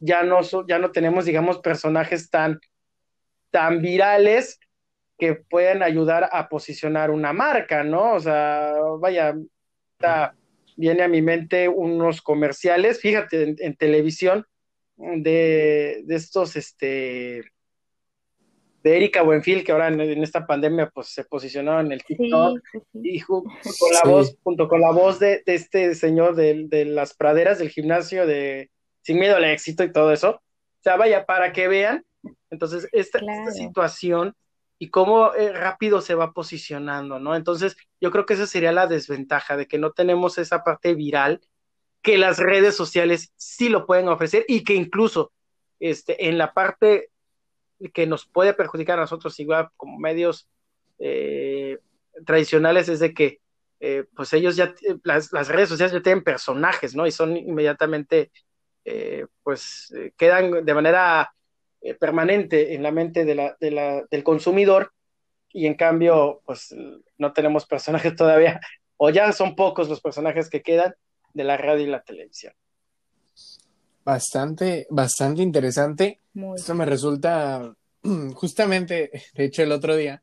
[0.00, 2.58] Ya no, ya no tenemos, digamos, personajes tan,
[3.52, 4.58] tan virales
[5.16, 8.14] que pueden ayudar a posicionar una marca, ¿no?
[8.14, 9.36] O sea, vaya,
[10.76, 14.44] viene a mi mente unos comerciales, fíjate, en, televisión,
[14.96, 17.44] de, de, estos, este,
[18.82, 22.60] de Erika Buenfil, que ahora en, esta pandemia pues se posicionó en el TikTok,
[22.94, 26.84] y junto con la voz, junto con la voz de, de este señor de, de,
[26.84, 28.70] las praderas del gimnasio de
[29.02, 30.30] Sin Miedo al Éxito y todo eso.
[30.30, 32.04] O sea, vaya, para que vean,
[32.50, 34.34] entonces, esta, esta situación
[34.78, 37.36] y cómo eh, rápido se va posicionando, ¿no?
[37.36, 41.40] Entonces, yo creo que esa sería la desventaja de que no tenemos esa parte viral
[42.04, 45.32] que las redes sociales sí lo pueden ofrecer y que incluso
[45.80, 47.10] este, en la parte
[47.94, 50.46] que nos puede perjudicar a nosotros igual como medios
[50.98, 51.78] eh,
[52.26, 53.40] tradicionales es de que
[53.80, 57.06] eh, pues ellos ya, las, las, redes sociales ya tienen personajes, ¿no?
[57.06, 58.30] Y son inmediatamente,
[58.84, 61.34] eh, pues quedan de manera
[61.98, 63.56] permanente en la mente de la,
[64.10, 64.92] del consumidor
[65.50, 66.74] y en cambio, pues
[67.16, 68.60] no tenemos personajes todavía,
[68.98, 70.94] o ya son pocos los personajes que quedan
[71.34, 72.54] de la radio y la televisión.
[74.04, 76.20] Bastante, bastante interesante.
[76.56, 77.74] Esto me resulta
[78.34, 80.22] justamente, de hecho, el otro día,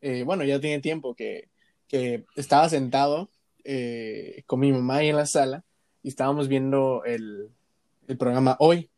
[0.00, 1.48] eh, bueno, ya tiene tiempo que,
[1.88, 3.28] que estaba sentado
[3.64, 5.64] eh, con mi mamá ahí en la sala
[6.02, 7.50] y estábamos viendo el,
[8.08, 8.90] el programa hoy.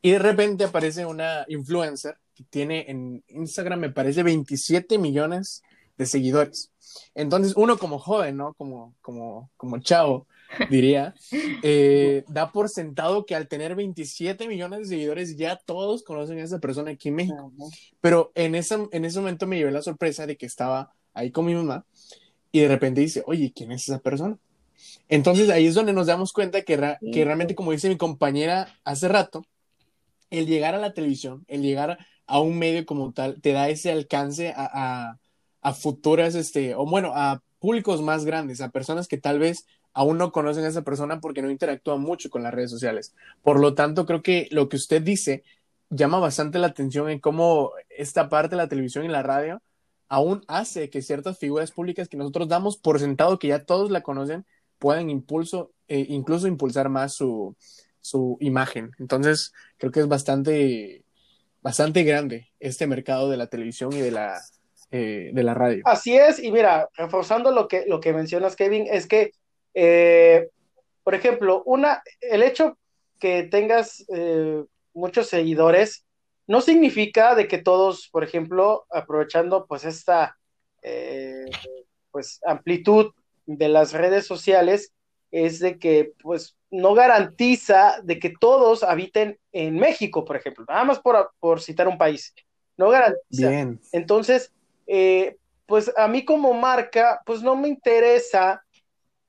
[0.00, 5.62] Y de repente aparece una influencer que tiene en Instagram, me parece, 27 millones
[5.96, 6.72] de seguidores.
[7.14, 8.54] Entonces, uno como joven, ¿no?
[8.54, 10.26] Como, como, como chavo,
[10.70, 11.14] diría,
[11.62, 16.44] eh, da por sentado que al tener 27 millones de seguidores ya todos conocen a
[16.44, 17.52] esa persona aquí en México.
[18.00, 21.46] Pero en ese, en ese momento me llevé la sorpresa de que estaba ahí con
[21.46, 21.84] mi mamá
[22.50, 24.38] y de repente dice, oye, ¿quién es esa persona?
[25.08, 29.08] Entonces ahí es donde nos damos cuenta que, que realmente, como dice mi compañera hace
[29.08, 29.44] rato,
[30.30, 33.92] el llegar a la televisión, el llegar a un medio como tal, te da ese
[33.92, 35.18] alcance a, a,
[35.60, 40.18] a futuras, este, o bueno, a públicos más grandes, a personas que tal vez aún
[40.18, 43.14] no conocen a esa persona porque no interactúan mucho con las redes sociales.
[43.42, 45.44] Por lo tanto, creo que lo que usted dice
[45.90, 49.60] llama bastante la atención en cómo esta parte de la televisión y la radio
[50.08, 54.02] aún hace que ciertas figuras públicas que nosotros damos por sentado que ya todos la
[54.02, 54.46] conocen
[54.78, 57.56] puedan eh, incluso impulsar más su,
[58.00, 58.90] su imagen.
[58.98, 61.04] Entonces, creo que es bastante,
[61.62, 64.40] bastante grande este mercado de la televisión y de la,
[64.90, 65.82] eh, de la radio.
[65.86, 69.32] Así es, y mira, reforzando lo que, lo que mencionas, Kevin, es que
[69.74, 70.48] eh,
[71.02, 72.78] por ejemplo, una, el hecho
[73.18, 76.04] que tengas eh, muchos seguidores
[76.46, 80.36] no significa de que todos, por ejemplo, aprovechando pues esta
[80.82, 81.46] eh,
[82.10, 83.12] pues amplitud
[83.46, 84.92] de las redes sociales,
[85.30, 90.84] es de que pues no garantiza de que todos habiten en México, por ejemplo, nada
[90.84, 92.34] más por, por citar un país.
[92.76, 93.48] No garantiza.
[93.48, 93.80] Bien.
[93.92, 94.52] Entonces,
[95.66, 98.62] pues a mí como marca, pues no me interesa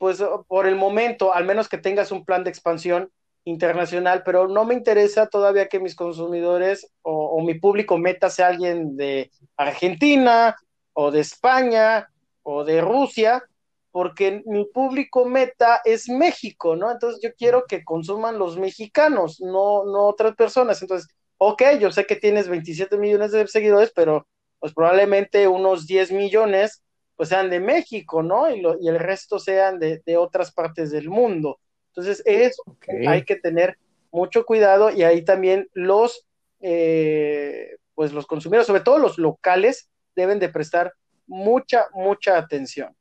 [0.04, 3.10] pues por el momento, al menos que tengas un plan de expansión
[3.46, 8.98] internacional, pero no me interesa todavía que mis consumidores o, mi público meta sea alguien
[8.98, 10.58] de Argentina
[10.92, 12.10] o de España
[12.42, 13.46] o de Rusia,
[13.92, 16.92] porque mi público meta es México, ¿no?
[16.92, 20.82] Entonces yo quiero que consuman los mexicanos, no, no otras personas.
[20.82, 24.28] Entonces, ok, yo sé que tienes 27 millones de seguidores, pero
[24.60, 26.84] pues probablemente unos 10 millones
[27.16, 28.50] pues sean de México, ¿no?
[28.50, 31.60] Y, y el resto sean de, de, otras partes del mundo.
[31.90, 32.64] Entonces, eso
[33.08, 33.78] hay que tener
[34.12, 36.26] mucho cuidado y ahí también los,
[36.60, 40.94] eh, pues los consumidores, sobre todo los locales, deben de prestar
[41.28, 42.96] mucha, mucha atención.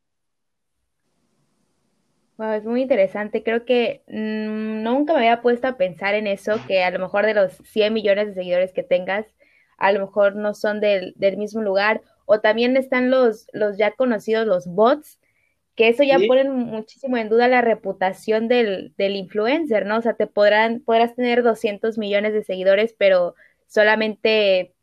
[2.37, 3.42] Wow, es muy interesante.
[3.42, 7.26] Creo que mmm, nunca me había puesto a pensar en eso, que a lo mejor
[7.26, 9.26] de los 100 millones de seguidores que tengas,
[9.78, 13.93] a lo mejor no son del, del mismo lugar o también están los, los ya
[13.93, 15.18] conocidos, los bots,
[15.75, 19.99] que eso ya ponen muchísimo en duda la reputación del, del influencer, ¿no?
[19.99, 23.35] O sea, te podrán, podrás tener 200 millones de seguidores, pero
[23.66, 24.75] solamente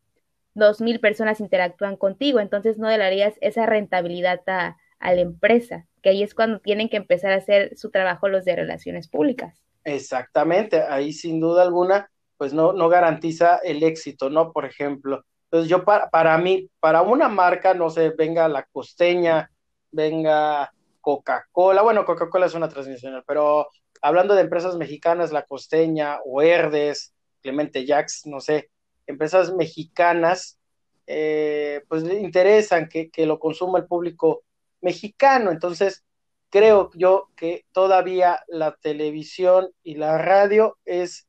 [0.56, 6.24] 2.000 personas interactúan contigo, entonces no darías esa rentabilidad a, a la empresa, que ahí
[6.24, 9.64] es cuando tienen que empezar a hacer su trabajo los de relaciones públicas.
[9.84, 14.52] Exactamente, ahí sin duda alguna, pues no, no garantiza el éxito, ¿no?
[14.52, 19.50] Por ejemplo, entonces yo para, para mí, para una marca, no sé, venga la costeña
[19.91, 20.72] venga
[21.02, 23.68] Coca-Cola, bueno, Coca-Cola es una transnacional, pero
[24.02, 28.70] hablando de empresas mexicanas, La Costeña o Herdes, Clemente Jax, no sé,
[29.08, 30.60] empresas mexicanas,
[31.08, 34.43] eh, pues le interesan que, que lo consuma el público
[34.82, 35.52] mexicano.
[35.52, 36.04] Entonces,
[36.50, 41.28] creo yo que todavía la televisión y la radio es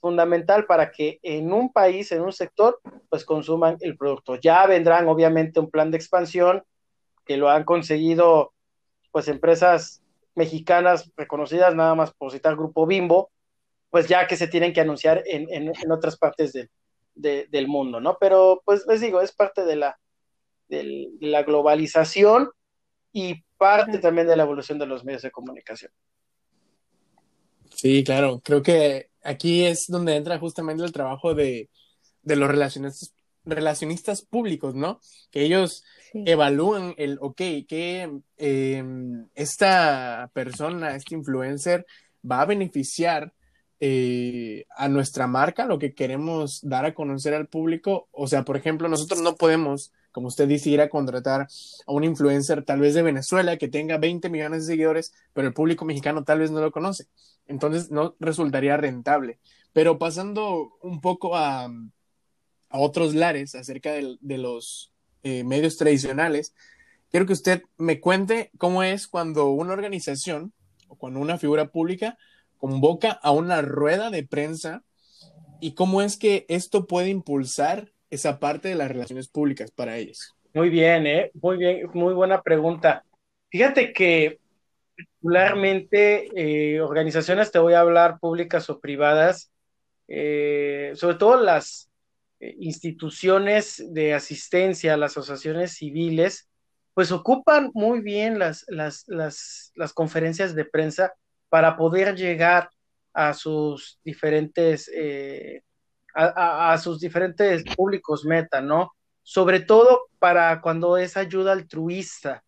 [0.00, 4.36] fundamental para que en un país, en un sector, pues consuman el producto.
[4.36, 6.62] Ya vendrán obviamente un plan de expansión
[7.24, 8.52] que lo han conseguido
[9.10, 10.02] pues empresas
[10.34, 13.30] mexicanas reconocidas, nada más por citar Grupo Bimbo,
[13.90, 16.52] pues ya que se tienen que anunciar en, en, otras partes
[17.14, 18.16] del mundo, ¿no?
[18.20, 19.98] Pero pues les digo, es parte de la,
[20.68, 22.50] de la globalización
[23.12, 25.90] y parte también de la evolución de los medios de comunicación.
[27.74, 31.68] Sí, claro, creo que aquí es donde entra justamente el trabajo de,
[32.24, 33.14] los relacionistas,
[33.44, 35.00] relacionistas públicos, ¿no?
[35.30, 37.36] Que ellos evalúan el, ok,
[37.68, 41.86] que em, esta persona, este influencer,
[42.28, 43.32] va a beneficiar
[43.80, 48.08] eh, a nuestra marca, lo que queremos dar a conocer al público.
[48.10, 51.42] O sea, por ejemplo, nosotros no podemos como usted dice, ir a contratar
[51.86, 55.54] a un influencer tal vez de Venezuela que tenga 20 millones de seguidores, pero el
[55.54, 57.06] público mexicano tal vez no lo conoce.
[57.46, 59.38] Entonces no resultaría rentable.
[59.72, 64.92] Pero pasando un poco a, a otros lares acerca de, los
[65.22, 66.52] eh, medios tradicionales,
[67.12, 70.52] quiero que usted me cuente cómo es cuando una organización
[70.88, 72.18] o cuando una figura pública
[72.56, 74.82] convoca a una rueda de prensa
[75.60, 80.34] y cómo es que esto puede impulsar esa parte de las relaciones públicas para ellos?
[80.54, 81.30] Muy bien, ¿eh?
[81.34, 83.04] Muy bien, muy buena pregunta.
[83.50, 84.40] Fíjate que
[84.96, 89.52] particularmente eh, organizaciones, te voy a hablar públicas o privadas,
[90.08, 91.90] eh, sobre todo las
[92.40, 96.48] eh, instituciones de asistencia, las asociaciones civiles,
[96.94, 101.12] pues ocupan muy bien las, las, las, las conferencias de prensa
[101.48, 102.70] para poder llegar
[103.12, 104.90] a sus diferentes
[106.18, 108.92] a, sus diferentes públicos meta, ¿no?
[109.22, 112.42] Sobre todo para cuando es ayuda altruista.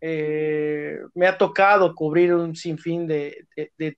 [0.00, 3.46] Eh, me ha tocado cubrir un sinfín de,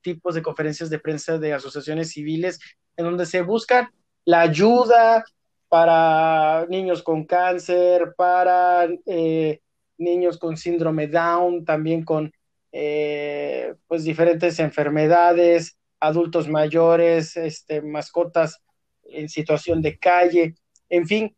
[0.01, 2.59] tipos de conferencias de prensa de asociaciones civiles
[2.95, 3.91] en donde se busca
[4.23, 5.25] la ayuda
[5.67, 9.59] para niños con cáncer, para eh,
[9.97, 12.31] niños con síndrome Down, también con
[12.71, 18.61] eh, pues diferentes enfermedades, adultos mayores, este, mascotas
[19.09, 20.55] en situación de calle,
[20.89, 21.35] en fin,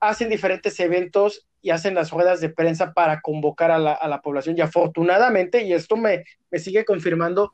[0.00, 4.58] hacen diferentes eventos y hacen las ruedas de prensa para convocar a la, población.
[4.58, 7.52] Y afortunadamente, y esto me, me sigue confirmando,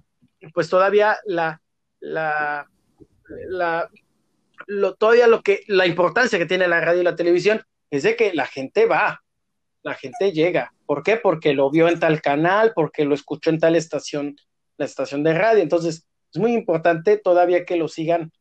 [0.54, 1.60] pues todavía la,
[2.00, 2.66] la,
[3.48, 3.90] la,
[4.66, 8.16] lo, todavía lo que, la importancia que tiene la radio y la televisión es de
[8.16, 9.22] que la gente va,
[9.82, 10.72] la gente llega.
[10.86, 11.16] ¿Por qué?
[11.16, 14.36] Porque lo vio en tal canal, porque lo escuchó en tal estación,
[14.76, 15.62] la estación de radio.
[15.62, 18.32] Entonces, es muy importante todavía que lo sigan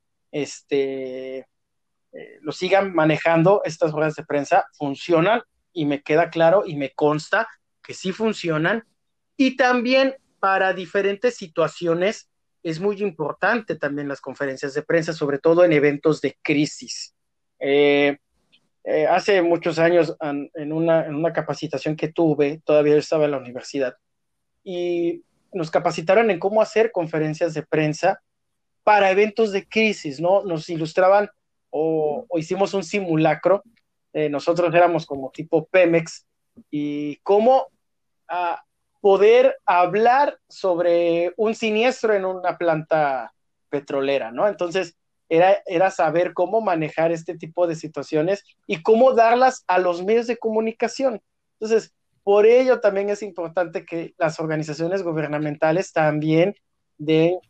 [0.41, 5.41] este, eh, lo sigan manejando, estas ruedas de prensa funcionan
[5.73, 7.47] y me queda claro y me consta
[7.83, 8.83] que sí funcionan.
[9.35, 12.29] Y también para diferentes situaciones
[12.63, 17.15] es muy importante también las conferencias de prensa, sobre todo en eventos de crisis.
[17.59, 18.17] Eh,
[18.83, 23.37] eh, hace muchos años, en una, en una capacitación que tuve, todavía estaba en la
[23.37, 23.95] universidad,
[24.63, 25.23] y
[25.53, 28.21] nos capacitaron en cómo hacer conferencias de prensa
[28.87, 30.45] para eventos de crisis, ¿no?
[30.45, 31.29] Nos ilustraban
[31.69, 33.61] o, hicimos un simulacro,
[34.13, 36.25] eh, nosotros éramos como tipo Pemex,
[36.71, 37.67] y cómo
[38.29, 38.63] ah,
[39.01, 43.33] poder hablar sobre un siniestro en una planta
[43.67, 44.47] petrolera, ¿no?
[44.47, 44.95] Entonces,
[45.27, 50.27] era, era saber cómo manejar este tipo de situaciones y cómo darlas a los medios
[50.27, 51.21] de comunicación.
[51.59, 56.55] Entonces, por ello también es importante que las organizaciones gubernamentales también
[56.97, 57.41] den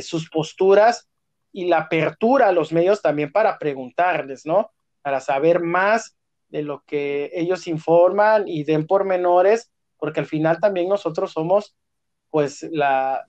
[0.00, 1.08] sus posturas
[1.52, 4.70] y la apertura a los medios también para preguntarles, ¿no?
[5.02, 6.16] Para saber más
[6.48, 11.76] de lo que ellos informan y den pormenores, porque al final también nosotros somos,
[12.30, 13.26] pues, la,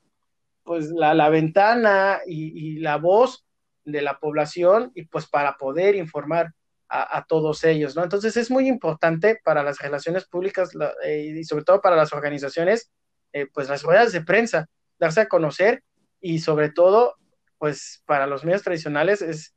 [0.63, 3.45] pues, la, ventana y, la voz
[3.83, 6.53] de la población y pues para poder informar
[6.95, 8.03] a, todos ellos, ¿no?
[8.03, 10.69] Entonces es muy importante para las relaciones públicas
[11.03, 12.91] eh, y sobre todo para las organizaciones,
[13.31, 15.81] eh, pues las ruedas de prensa, darse a conocer
[16.23, 17.15] y sobre todo,
[17.57, 19.53] pues para los medios tradicionales es,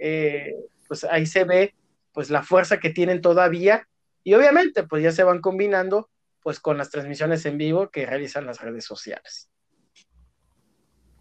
[0.00, 0.52] eh,
[0.88, 1.74] pues ahí se ve
[2.12, 3.88] pues la fuerza que tienen todavía
[4.24, 6.10] y obviamente pues ya se van combinando
[6.42, 9.48] pues con las transmisiones en vivo que realizan las redes sociales.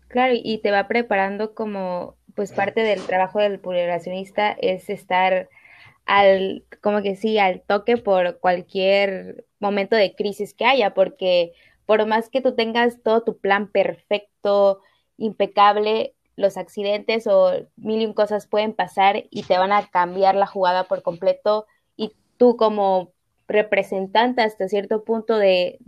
[0.07, 5.47] Claro, y te va preparando como pues parte del trabajo del publicacionista es estar
[6.05, 11.51] al, como que sí, al toque por cualquier momento de crisis que haya, porque
[11.87, 14.81] por más que tú tengas todo tu plan perfecto,
[15.17, 20.45] impecable, los accidentes o mil y cosas pueden pasar y te van a cambiar la
[20.45, 21.65] jugada por completo
[21.95, 23.13] y tú como
[23.47, 25.79] representante hasta cierto punto de,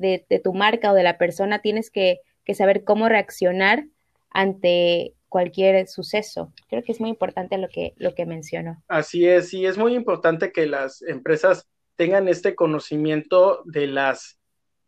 [0.43, 3.85] tu marca o de la persona tienes que, que saber cómo reaccionar
[4.31, 6.53] ante cualquier suceso.
[6.69, 8.81] Creo que es muy importante lo que, lo que mencionó.
[8.87, 14.38] Así es, y es muy importante que las empresas tengan este conocimiento de las,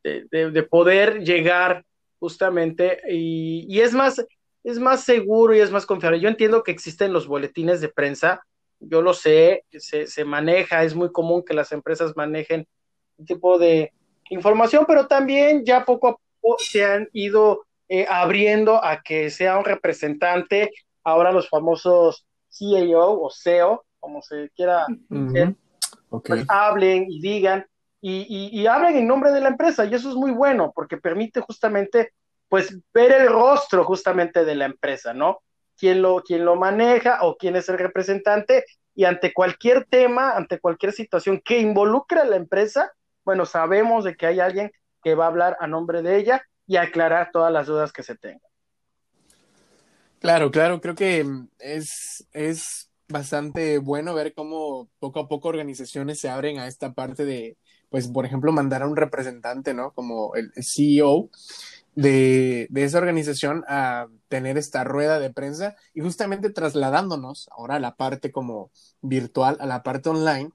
[0.03, 1.85] de, poder llegar
[2.19, 4.23] justamente, y, es más,
[4.63, 6.19] es más seguro y es más confiable.
[6.19, 8.41] Yo entiendo que existen los boletines de prensa,
[8.79, 12.67] yo lo sé, se, se maneja, es muy común que las empresas manejen
[13.17, 13.91] un tipo de
[14.29, 19.57] información, pero también ya poco a poco se han ido eh, abriendo a que sea
[19.57, 20.71] un representante,
[21.03, 24.85] ahora los famosos CEO o CEO, como se quiera,
[26.09, 27.65] pues, hablen y digan,
[28.01, 32.13] y, hablen en nombre de la empresa, y eso es muy bueno, porque permite justamente,
[32.49, 35.41] pues, ver el rostro justamente de la empresa, ¿no?
[35.77, 40.59] Quién lo, quién lo maneja o quién es el representante, y ante cualquier tema, ante
[40.59, 42.91] cualquier situación que involucre a la empresa,
[43.23, 44.71] bueno, sabemos de que hay alguien
[45.03, 48.15] que va a hablar a nombre de ella y aclarar todas las dudas que se
[48.15, 48.41] tengan.
[50.19, 56.19] Claro, claro, creo que mm, es, es bastante bueno ver cómo poco a poco organizaciones
[56.19, 57.57] se abren a esta parte de,
[57.91, 59.91] pues, por ejemplo, mandar a un representante, ¿no?
[59.91, 61.29] Como el CEO
[61.93, 67.79] de, de, esa organización a tener esta rueda de prensa y justamente trasladándonos ahora a
[67.79, 68.71] la parte como
[69.01, 70.51] virtual, a la parte online,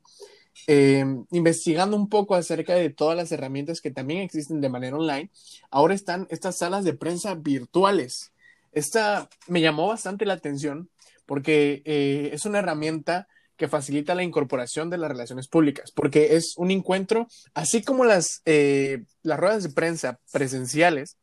[0.66, 5.30] eh, investigando un poco acerca de todas las herramientas que también existen de manera online,
[5.70, 8.32] ahora están estas salas de prensa virtuales.
[8.72, 10.89] Esta me llamó bastante la atención
[11.26, 16.54] porque eh, es una herramienta que facilita la incorporación de las relaciones públicas, porque es
[16.57, 21.16] un encuentro, así como las, eh, las ruedas de prensa presenciales,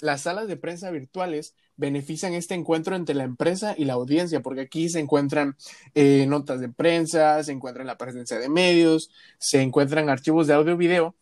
[0.00, 4.62] las salas de prensa virtuales benefician este encuentro entre la empresa y la audiencia, porque
[4.62, 5.56] aquí se encuentran
[5.94, 10.74] eh, notas de prensa, se encuentran la presencia de medios, se encuentran archivos de audio
[10.74, 11.14] y video.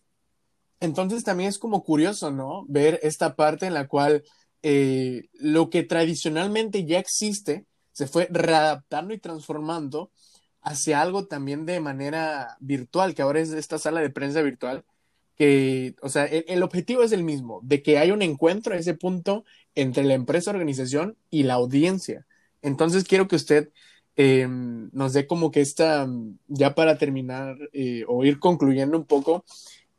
[0.81, 2.65] Entonces también es como curioso, ¿no?
[2.69, 4.25] Ver esta parte en la cual
[4.63, 10.11] eh, lo que tradicionalmente ya existe se fue readaptando y transformando
[10.67, 14.85] hacia algo también de manera virtual, que ahora es esta sala de prensa virtual,
[15.37, 18.95] que, o sea, el, objetivo es el mismo, de que haya un encuentro a ese
[18.95, 19.45] punto
[19.77, 22.27] entre la empresa, organización y la audiencia.
[22.63, 23.71] Entonces quiero que usted
[24.17, 26.09] em, nos dé como que esta,
[26.49, 29.45] ya para terminar eh, o ir concluyendo un poco,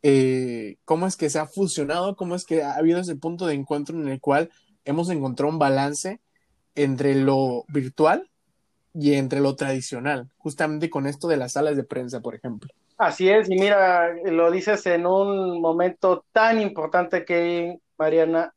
[0.04, 3.54] eh, cómo es que se ha fusionado, cómo es que ha habido ese punto de
[3.56, 4.50] encuentro en el cual
[4.86, 6.20] hemos encontrado un balance
[6.76, 8.30] entre lo virtual
[9.00, 12.70] y entre lo tradicional, justamente con esto de las salas de prensa, por ejemplo.
[12.98, 18.54] Así es, y mira, lo dices en un momento tan importante que, Mariana,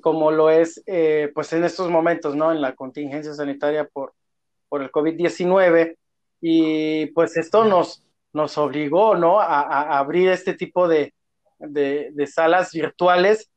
[0.00, 2.52] como lo es, eh, pues en estos momentos, ¿no?
[2.52, 4.14] En la contingencia sanitaria por,
[4.70, 5.96] por el COVID-19,
[6.40, 9.40] y pues esto nos, nos obligó, ¿no?
[9.40, 11.12] A, abrir este tipo de,
[11.58, 13.50] de, salas virtuales.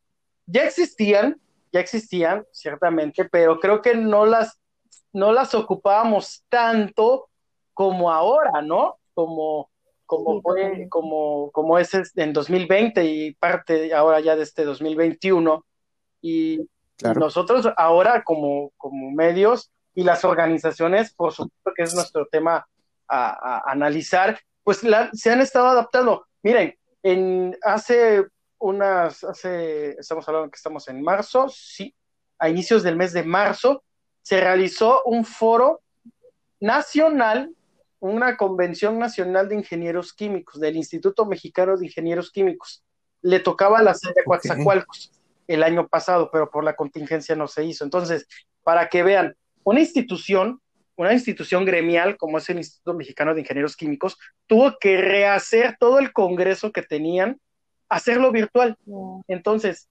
[0.45, 1.39] Ya existían,
[1.71, 4.59] ya existían, ciertamente, pero creo que no las,
[5.15, 7.29] no las ocupábamos tanto
[7.73, 8.97] como ahora, ¿no?
[9.13, 9.71] Como,
[10.05, 15.65] como fue, como, como es en 2020 y parte ahora ya de este 2021.
[16.21, 16.67] Y
[17.15, 22.67] nosotros ahora como, como medios y las organizaciones, por supuesto que es nuestro tema
[23.07, 24.81] a, analizar, pues
[25.13, 26.27] se han estado adaptando.
[26.43, 28.25] Miren, en hace
[28.59, 31.95] unas, hace, estamos hablando que estamos en marzo, sí,
[32.37, 33.81] a inicios del mes de marzo,
[34.25, 35.81] se realizó un foro
[36.59, 37.53] nacional
[37.99, 42.83] una convención nacional de ingenieros químicos del Instituto Mexicano de Ingenieros Químicos.
[43.21, 45.11] Le tocaba la sede de Coatzacoalcos
[45.47, 47.83] el año pasado, pero por la contingencia no se hizo.
[47.83, 48.27] Entonces,
[48.63, 50.61] para que vean, una institución,
[50.95, 55.97] una institución gremial como es el Instituto Mexicano de Ingenieros Químicos, tuvo que rehacer todo
[55.99, 57.39] el congreso que tenían,
[57.89, 58.77] hacerlo virtual.
[59.27, 59.89] Entonces,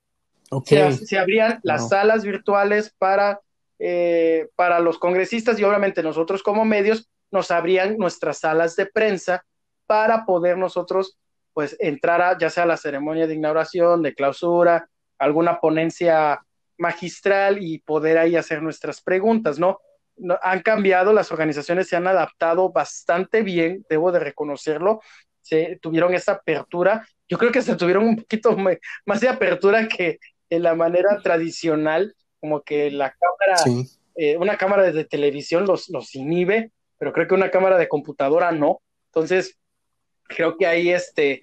[0.64, 3.40] se, abrían las salas virtuales para,
[3.86, 9.44] eh, para los congresistas y obviamente nosotros como medios nos abrían nuestras salas de prensa
[9.84, 11.18] para poder nosotros
[11.52, 16.40] pues entrar a ya sea la ceremonia de inauguración, de clausura, alguna ponencia
[16.78, 19.80] magistral y poder ahí hacer nuestras preguntas, ¿no?
[20.40, 25.02] han cambiado, las organizaciones se han adaptado bastante bien, debo de reconocerlo,
[25.42, 28.56] se tuvieron esa apertura, yo creo que se tuvieron un poquito
[29.04, 32.14] más de apertura que en la manera tradicional,
[32.44, 33.86] como que la cámara,
[34.16, 38.52] eh, una cámara de televisión los, los inhibe, pero creo que una cámara de computadora
[38.52, 38.82] no.
[39.06, 39.58] Entonces,
[40.24, 41.40] creo que ahí este,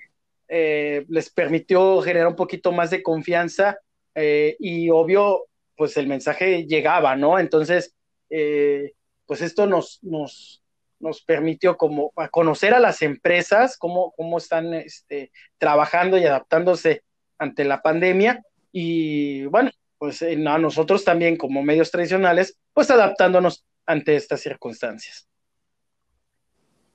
[0.48, 3.80] eh, les permitió generar un poquito más de confianza
[4.14, 7.40] eh, y obvio, pues el mensaje llegaba, ¿no?
[7.40, 7.96] Entonces,
[8.30, 8.92] eh,
[9.26, 10.62] pues esto nos, nos,
[11.00, 17.02] nos permitió como a conocer a las empresas, cómo, cómo están este, trabajando y adaptándose
[17.40, 19.72] ante la pandemia y bueno,
[20.02, 25.30] pues a nosotros también como medios tradicionales, pues adaptándonos ante estas circunstancias.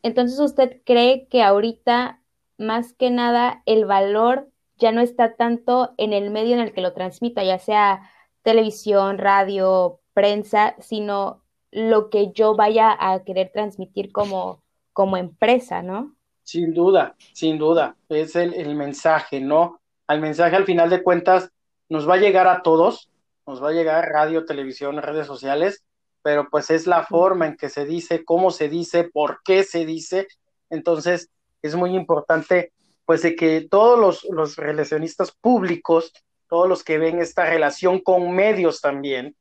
[0.03, 2.21] Entonces, ¿usted cree que ahorita,
[2.59, 6.81] más que nada, el valor ya no está tanto en el medio en el que
[6.81, 8.11] lo transmita, ya sea
[8.43, 16.17] televisión, radio, prensa, sino lo que yo vaya a querer transmitir como, como empresa, ¿no?
[16.43, 19.81] Sin duda, sin duda, es el, el mensaje, ¿no?
[20.09, 21.53] Al mensaje al final de cuentas
[21.89, 23.11] nos va a llegar a todos,
[23.47, 25.85] nos va a llegar radio, televisión, redes sociales,
[26.23, 29.87] pero pues es la forma en que se dice, cómo se dice, por qué se
[29.87, 30.27] dice.
[30.71, 31.31] Entonces,
[31.63, 32.73] es muy importante,
[33.05, 36.13] pues, de que todos los, relacionistas públicos,
[36.49, 39.37] todos los que ven esta relación con medios también,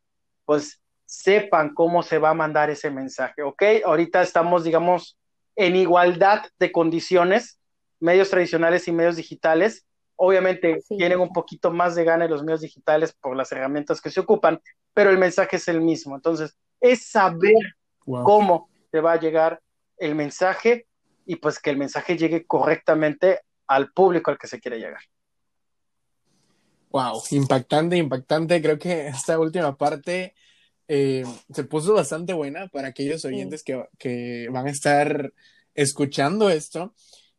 [0.46, 3.64] pues sepan cómo se va a mandar ese mensaje, ¿ok?
[3.86, 5.18] Ahorita estamos, digamos,
[5.56, 7.60] en igualdad de condiciones,
[8.00, 9.86] medios tradicionales y medios digitales.
[10.18, 14.22] Obviamente tienen un poquito más de gana los medios digitales por las herramientas que se
[14.22, 14.62] ocupan,
[14.94, 16.16] pero el mensaje es el mismo.
[16.16, 17.56] Entonces, es saber
[18.06, 19.62] cómo te va a llegar
[19.98, 20.88] el mensaje
[21.26, 25.02] y pues que el mensaje llegue correctamente al público al que se quiere llegar.
[26.92, 28.62] Wow, impactante, impactante.
[28.62, 30.34] Creo que esta última parte
[30.88, 35.34] eh, se puso bastante buena para aquellos oyentes que, que, van a estar
[35.74, 36.94] escuchando esto.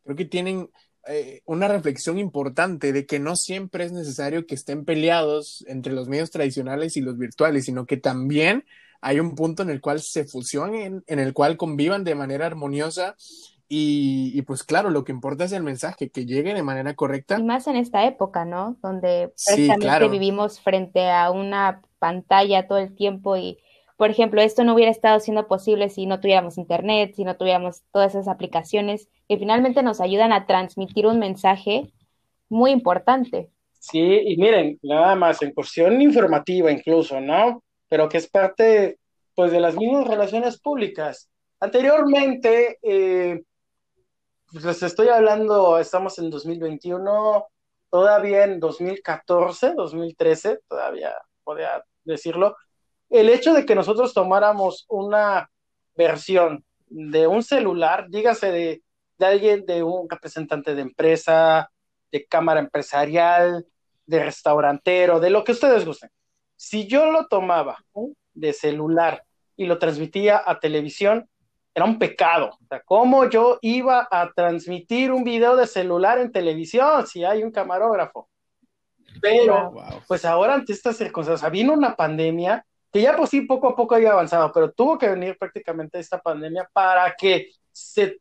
[0.04, 0.70] Creo que tienen
[1.08, 6.08] eh, una reflexión importante de que no siempre es necesario que estén peleados entre los
[6.08, 8.64] medios tradicionales y los virtuales, sino que también
[9.00, 13.16] hay un punto en el cual se fusionen, en el cual convivan de manera armoniosa
[13.68, 17.36] y, pues claro, lo que importa es el mensaje, que llegue de manera correcta.
[17.38, 18.76] Y más en esta época, ¿no?
[18.80, 23.58] Donde precisamente vivimos frente a una pantalla todo el tiempo y,
[23.96, 27.82] por ejemplo, esto no hubiera estado siendo posible si no tuviéramos internet, si no tuviéramos
[27.92, 31.92] todas esas aplicaciones que finalmente nos ayudan a transmitir un mensaje
[32.48, 33.50] muy importante.
[33.78, 37.62] Sí, y miren, nada más en cuestión informativa incluso, ¿no?
[37.88, 38.98] pero que es parte
[39.34, 41.28] pues de las mismas relaciones públicas.
[41.60, 43.42] Anteriormente, eh,
[44.50, 47.46] pues les estoy hablando, estamos en 2021,
[47.90, 52.56] todavía en 2014, 2013, todavía podría decirlo,
[53.10, 55.50] el hecho de que nosotros tomáramos una
[55.94, 58.82] versión de un celular, dígase de,
[59.18, 61.70] de alguien, de un representante de empresa,
[62.12, 63.66] de cámara empresarial,
[64.06, 66.10] de restaurantero, de lo que ustedes gusten,
[66.56, 67.78] si yo lo tomaba
[68.34, 69.24] de celular
[69.56, 71.28] y lo transmitía a televisión,
[71.74, 72.50] era un pecado.
[72.62, 77.42] O sea, ¿cómo yo iba a transmitir un video de celular en televisión si hay
[77.42, 78.28] un camarógrafo?
[79.20, 79.74] Pero,
[80.06, 83.94] pues ahora ante estas circunstancias, vino una pandemia que ya pues sí poco a poco
[83.94, 88.20] había avanzado, pero tuvo que venir prácticamente esta pandemia para que se,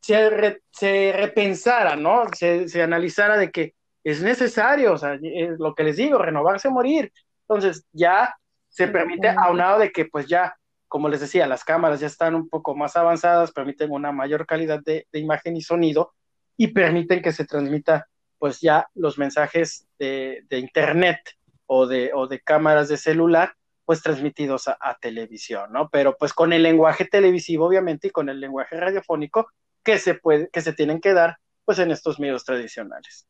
[0.00, 2.24] se, repensara, ¿no?
[2.36, 3.74] Se, se, analizara de que
[4.04, 5.18] es necesario, o sea,
[5.58, 7.12] lo que les digo, renovarse, morir.
[7.48, 8.34] Entonces ya
[8.68, 10.54] se permite, aunado de que pues ya,
[10.88, 14.80] como les decía, las cámaras ya están un poco más avanzadas, permiten una mayor calidad
[14.84, 16.14] de, imagen y sonido
[16.56, 18.06] y permiten que se transmita
[18.38, 21.18] pues ya los mensajes de, internet
[21.66, 23.54] o de, o de cámaras de celular
[23.90, 25.88] pues transmitidos a, televisión, ¿no?
[25.88, 29.48] Pero pues con el lenguaje televisivo, obviamente, y con el lenguaje radiofónico
[29.82, 33.26] que se puede, que se tienen que dar pues en estos medios tradicionales.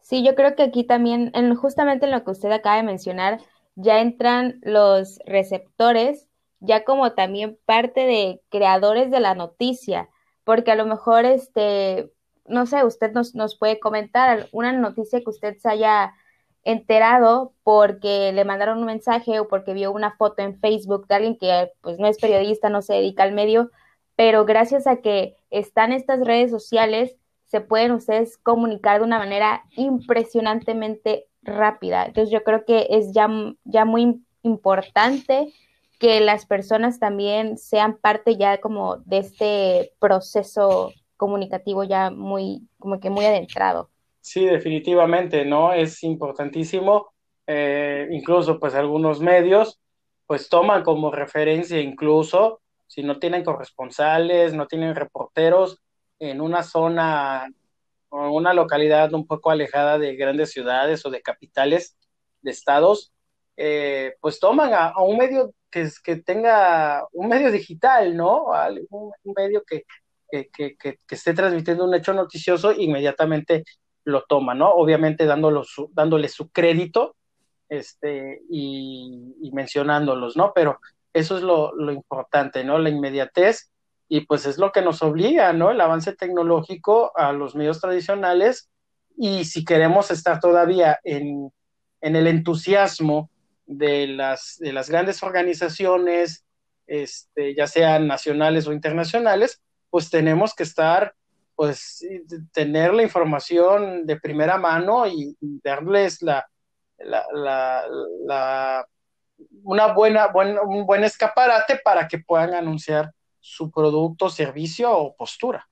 [0.00, 3.40] Sí, yo creo que aquí también, en, justamente en lo que usted acaba de mencionar,
[3.74, 6.28] ya entran los receptores,
[6.60, 10.08] ya como también parte de creadores de la noticia,
[10.44, 12.12] porque a lo mejor, este,
[12.46, 16.14] no sé, usted nos, nos puede comentar una noticia que usted se haya
[16.70, 21.38] enterado porque le mandaron un mensaje o porque vio una foto en Facebook de alguien
[21.38, 23.70] que pues no es periodista, no se dedica al medio,
[24.16, 27.16] pero gracias a que están estas redes sociales,
[27.46, 32.04] se pueden ustedes comunicar de una manera impresionantemente rápida.
[32.04, 33.28] Entonces yo creo que es ya,
[33.64, 35.52] ya muy importante
[35.98, 43.00] que las personas también sean parte ya como de este proceso comunicativo ya muy, como
[43.00, 43.88] que muy adentrado.
[44.20, 45.72] Sí, definitivamente, ¿no?
[45.72, 47.12] Es importantísimo.
[47.46, 49.80] Eh, incluso pues algunos medios
[50.26, 55.80] pues toman como referencia incluso si no tienen corresponsales, no tienen reporteros,
[56.18, 57.48] en una zona
[58.08, 61.96] o una localidad un poco alejada de grandes ciudades o de capitales
[62.42, 63.12] de estados,
[63.56, 68.46] eh, pues toman a, un medio que, que, tenga un medio digital, ¿no?
[68.90, 69.84] Un, medio que,
[70.30, 73.64] que, esté transmitiendo un hecho noticioso, inmediatamente
[74.08, 74.70] lo toma, ¿no?
[74.70, 77.16] Obviamente dándolo dándole su crédito
[77.68, 80.52] este, y, mencionándolos, ¿no?
[80.54, 80.80] Pero
[81.12, 82.78] eso es lo, lo, importante, ¿no?
[82.78, 83.70] La inmediatez
[84.08, 85.70] y pues es lo que nos obliga, ¿no?
[85.70, 88.70] El avance tecnológico a los medios tradicionales
[89.16, 91.52] y si queremos estar todavía en,
[92.00, 93.30] en el entusiasmo
[93.66, 96.46] de las, de las grandes organizaciones,
[96.86, 101.14] este, ya sean nacionales o internacionales, pues tenemos que estar,
[101.58, 102.06] pues,
[102.52, 106.46] tener la información de primera mano y, darles la,
[106.98, 108.86] la,
[109.64, 115.68] una buena, buen, un buen escaparate para que puedan anunciar su producto, servicio o postura.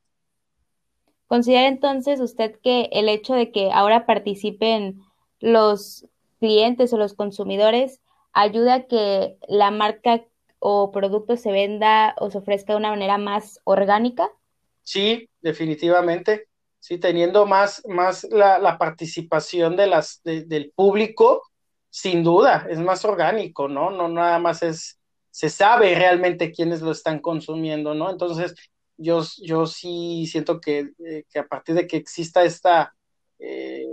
[1.29, 5.01] ¿Considera entonces usted que el hecho de que ahora participen
[5.39, 6.09] los
[6.41, 8.01] clientes o los consumidores
[8.33, 10.25] ayuda a que la marca
[10.59, 14.29] o producto se venda o se ofrezca de una manera más orgánica?
[14.87, 16.49] Sí, definitivamente.
[16.79, 21.43] Sí, teniendo más, más la, participación de las, del público,
[21.91, 23.91] sin duda, es más orgánico, ¿no?
[23.91, 25.01] No nada más es,
[25.33, 28.11] se sabe realmente quiénes lo están consumiendo, ¿no?
[28.11, 28.55] Entonces,
[28.97, 32.95] yo, yo sí siento que, eh, que a partir de que exista esta
[33.41, 33.85] eh,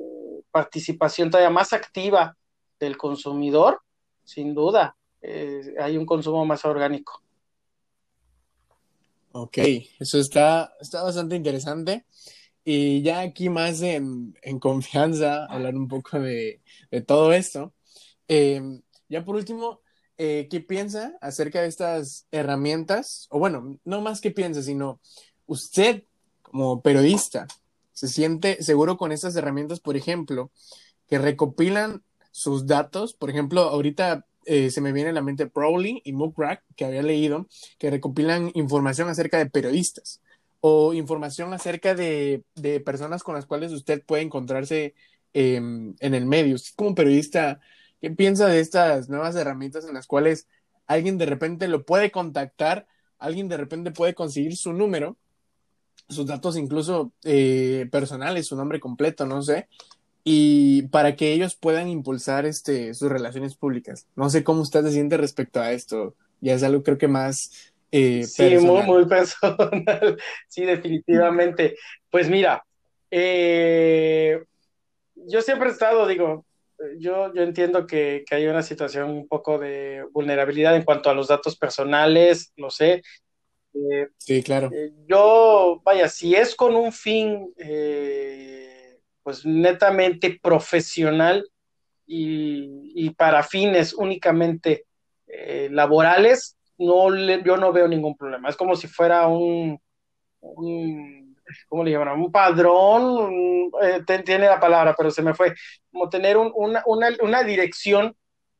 [0.51, 2.37] participación todavía más activa
[2.79, 3.81] del consumidor,
[4.23, 7.22] sin duda, eh, hay un consumo más orgánico.
[9.35, 9.57] Ok,
[9.99, 12.05] eso está, está bastante interesante.
[12.63, 16.61] Y ya aquí más en, confianza, hablar un poco de,
[17.07, 17.73] todo esto.
[18.27, 19.81] Em, ya por último,
[20.17, 23.25] eh, ¿qué piensa acerca de estas herramientas?
[23.31, 24.99] O bueno, no más que piensa, sino
[25.47, 26.03] usted
[26.43, 27.47] como periodista,
[27.91, 30.51] ¿se siente seguro con estas herramientas, por ejemplo,
[31.07, 33.15] que recopilan sus datos?
[33.15, 37.03] Por ejemplo, ahorita eh, se me viene a la mente Prowly y Muckrack, que había
[37.03, 40.21] leído, que recopilan información acerca de periodistas
[40.65, 42.43] o información acerca de,
[42.85, 44.95] personas con las cuales usted puede encontrarse
[45.33, 46.55] em, en el medio.
[46.55, 47.59] Usted como periodista,
[47.99, 50.47] ¿qué piensa de estas nuevas herramientas en las cuales
[50.87, 52.87] alguien de repente lo puede contactar,
[53.19, 55.17] alguien de repente puede conseguir su número,
[56.07, 59.67] sus datos incluso eh, personales, su nombre completo, no sé,
[60.23, 64.07] y para que ellos puedan impulsar este, sus relaciones públicas.
[64.15, 66.15] No sé cómo usted se siente respecto a esto.
[66.39, 67.73] Ya es algo creo que más...
[67.91, 70.17] Eh, sí, muy, muy personal.
[70.47, 71.75] sí, definitivamente.
[72.09, 72.65] Pues mira,
[73.11, 74.41] eh,
[75.15, 76.45] yo siempre he estado, digo,
[76.97, 81.13] yo, yo entiendo que, que, hay una situación un poco de vulnerabilidad en cuanto a
[81.13, 83.03] los datos personales, lo sé.
[83.73, 84.71] Eh, sí, claro.
[85.07, 87.53] yo, vaya, si es con un fin
[89.23, 91.49] pues netamente profesional
[92.05, 94.85] y, para fines únicamente
[95.27, 98.49] eh, laborales, no yo no veo ningún problema.
[98.49, 99.79] Es como si fuera un,
[101.67, 102.19] ¿cómo le llaman?
[102.19, 105.53] Un padrón, eh, tiene la palabra, pero se me fue,
[105.91, 108.15] como tener una, una, dirección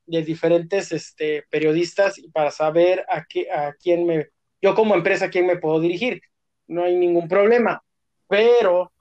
[0.05, 4.29] de diferentes este, periodistas para saber a, qué, a quién me,
[4.61, 6.21] yo como empresa, a quién me puedo dirigir.
[6.67, 7.83] No hay ningún problema,
[8.27, 8.92] pero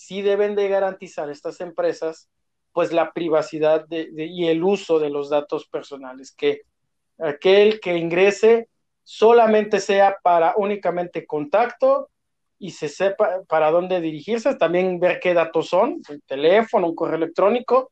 [0.00, 2.30] sí deben de garantizar estas empresas
[2.72, 6.62] pues la privacidad y el uso de los datos personales, que
[7.18, 8.68] aquel que ingrese
[9.02, 12.08] solamente sea para únicamente contacto
[12.58, 17.16] y se sepa para dónde dirigirse, también ver qué datos son, el teléfono, un correo
[17.16, 17.90] electrónico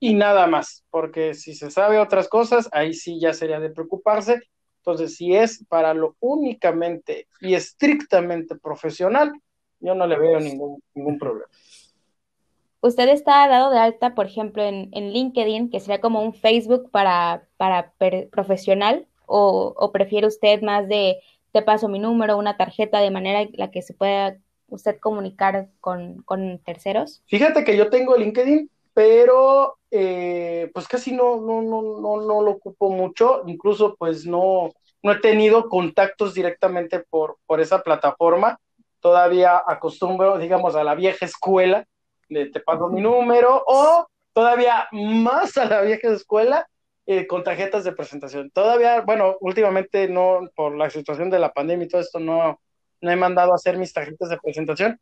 [0.00, 4.42] y nada más, porque si se sabe otras cosas, ahí sí ya sería de preocuparse.
[4.78, 9.32] Entonces, si es para lo únicamente y estrictamente profesional,
[9.84, 11.46] yo no le veo ningún, ningún problema.
[12.80, 17.46] Usted está dado de alta, por ejemplo, en, LinkedIn, que sería como un Facebook para,
[17.56, 17.94] para
[18.30, 21.16] profesional, o, prefiere usted más de
[21.52, 24.36] te paso mi número, una tarjeta, de manera en la que se pueda
[24.68, 26.24] usted comunicar con,
[26.64, 27.22] terceros?
[27.26, 32.50] Fíjate que yo tengo LinkedIn, pero eh, pues casi no, no, no, no, no lo
[32.50, 34.72] ocupo mucho, incluso pues no,
[35.02, 38.58] no he tenido contactos directamente por, por esa plataforma
[39.04, 41.86] todavía acostumbro, digamos, a la vieja escuela,
[42.26, 46.66] te pago mi número, o todavía más a la vieja escuela,
[47.04, 48.50] eh, con tarjetas de presentación.
[48.50, 52.58] Todavía, bueno, últimamente no, por la situación de la pandemia y todo esto, no,
[53.02, 54.98] no he mandado a hacer mis tarjetas de presentación,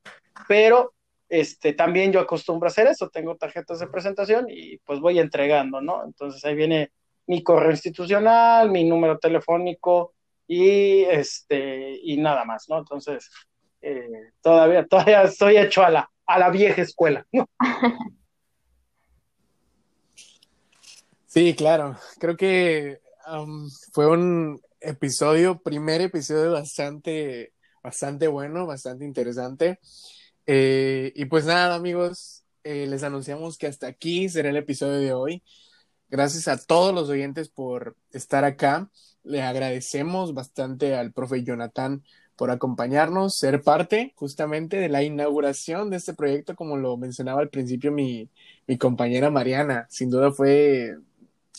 [0.48, 0.94] pero
[1.28, 5.80] este, también yo acostumbro a hacer eso, tengo tarjetas de presentación y pues voy entregando,
[5.80, 6.02] ¿no?
[6.04, 6.90] Entonces ahí viene
[7.28, 10.12] mi correo institucional, mi número telefónico
[10.48, 12.78] y este, y nada más, ¿no?
[12.78, 13.30] Entonces,
[13.82, 17.26] eh, todavía, todavía estoy hecho a la, a la vieja escuela.
[21.26, 21.96] Sí, claro.
[22.18, 27.52] Creo que um, fue un episodio, primer episodio bastante
[27.82, 29.80] bastante bueno, bastante interesante.
[30.46, 35.12] Eh, y pues nada, amigos, eh, les anunciamos que hasta aquí será el episodio de
[35.12, 35.42] hoy.
[36.08, 38.90] Gracias a todos los oyentes por estar acá.
[39.24, 42.02] Le agradecemos bastante al profe Jonathan
[42.36, 47.50] por acompañarnos, ser parte justamente de la inauguración de este proyecto, como lo mencionaba al
[47.50, 48.28] principio mi,
[48.66, 49.86] mi compañera Mariana.
[49.90, 50.96] Sin duda fue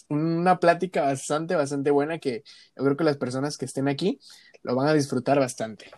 [0.10, 2.44] una plática bastante, bastante buena que
[2.76, 4.20] yo creo que las personas que estén aquí
[4.62, 5.92] lo van a disfrutar bastante.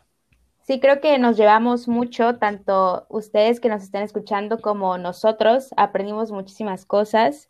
[0.64, 6.32] Sí, creo que nos llevamos mucho, tanto ustedes que nos estén escuchando como nosotros, aprendimos
[6.32, 7.50] muchísimas cosas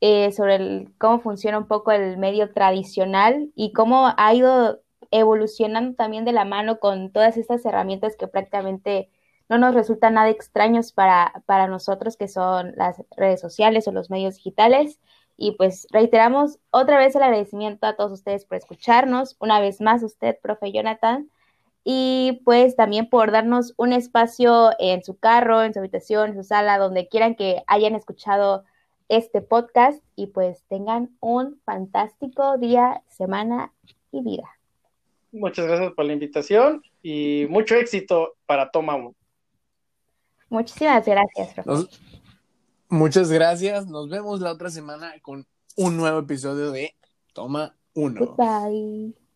[0.00, 4.80] eh, sobre cómo funciona un poco el medio tradicional y cómo ha ido
[5.10, 9.10] evolucionando también de la mano con todas estas herramientas que prácticamente
[9.48, 14.10] no nos resultan nada extraños para, para nosotros, que son las redes sociales o los
[14.10, 15.00] medios digitales.
[15.36, 20.02] Y pues reiteramos otra vez el agradecimiento a todos ustedes por escucharnos, una vez más
[20.02, 21.30] usted, profe Jonathan,
[21.84, 26.42] y pues también por darnos un espacio en su carro, en su habitación, en su
[26.42, 28.64] sala, donde quieran que hayan escuchado
[29.08, 33.72] este podcast y pues tengan un fantástico día, semana
[34.12, 34.57] y vida.
[35.32, 39.14] Muchas gracias por la invitación y mucho éxito para Toma 1.
[40.50, 41.88] Muchísimas gracias, profesor.
[42.88, 43.86] muchas gracias.
[43.86, 46.94] Nos vemos la otra semana con un nuevo episodio de
[47.34, 48.36] Toma 1.
[48.36, 49.27] Bye.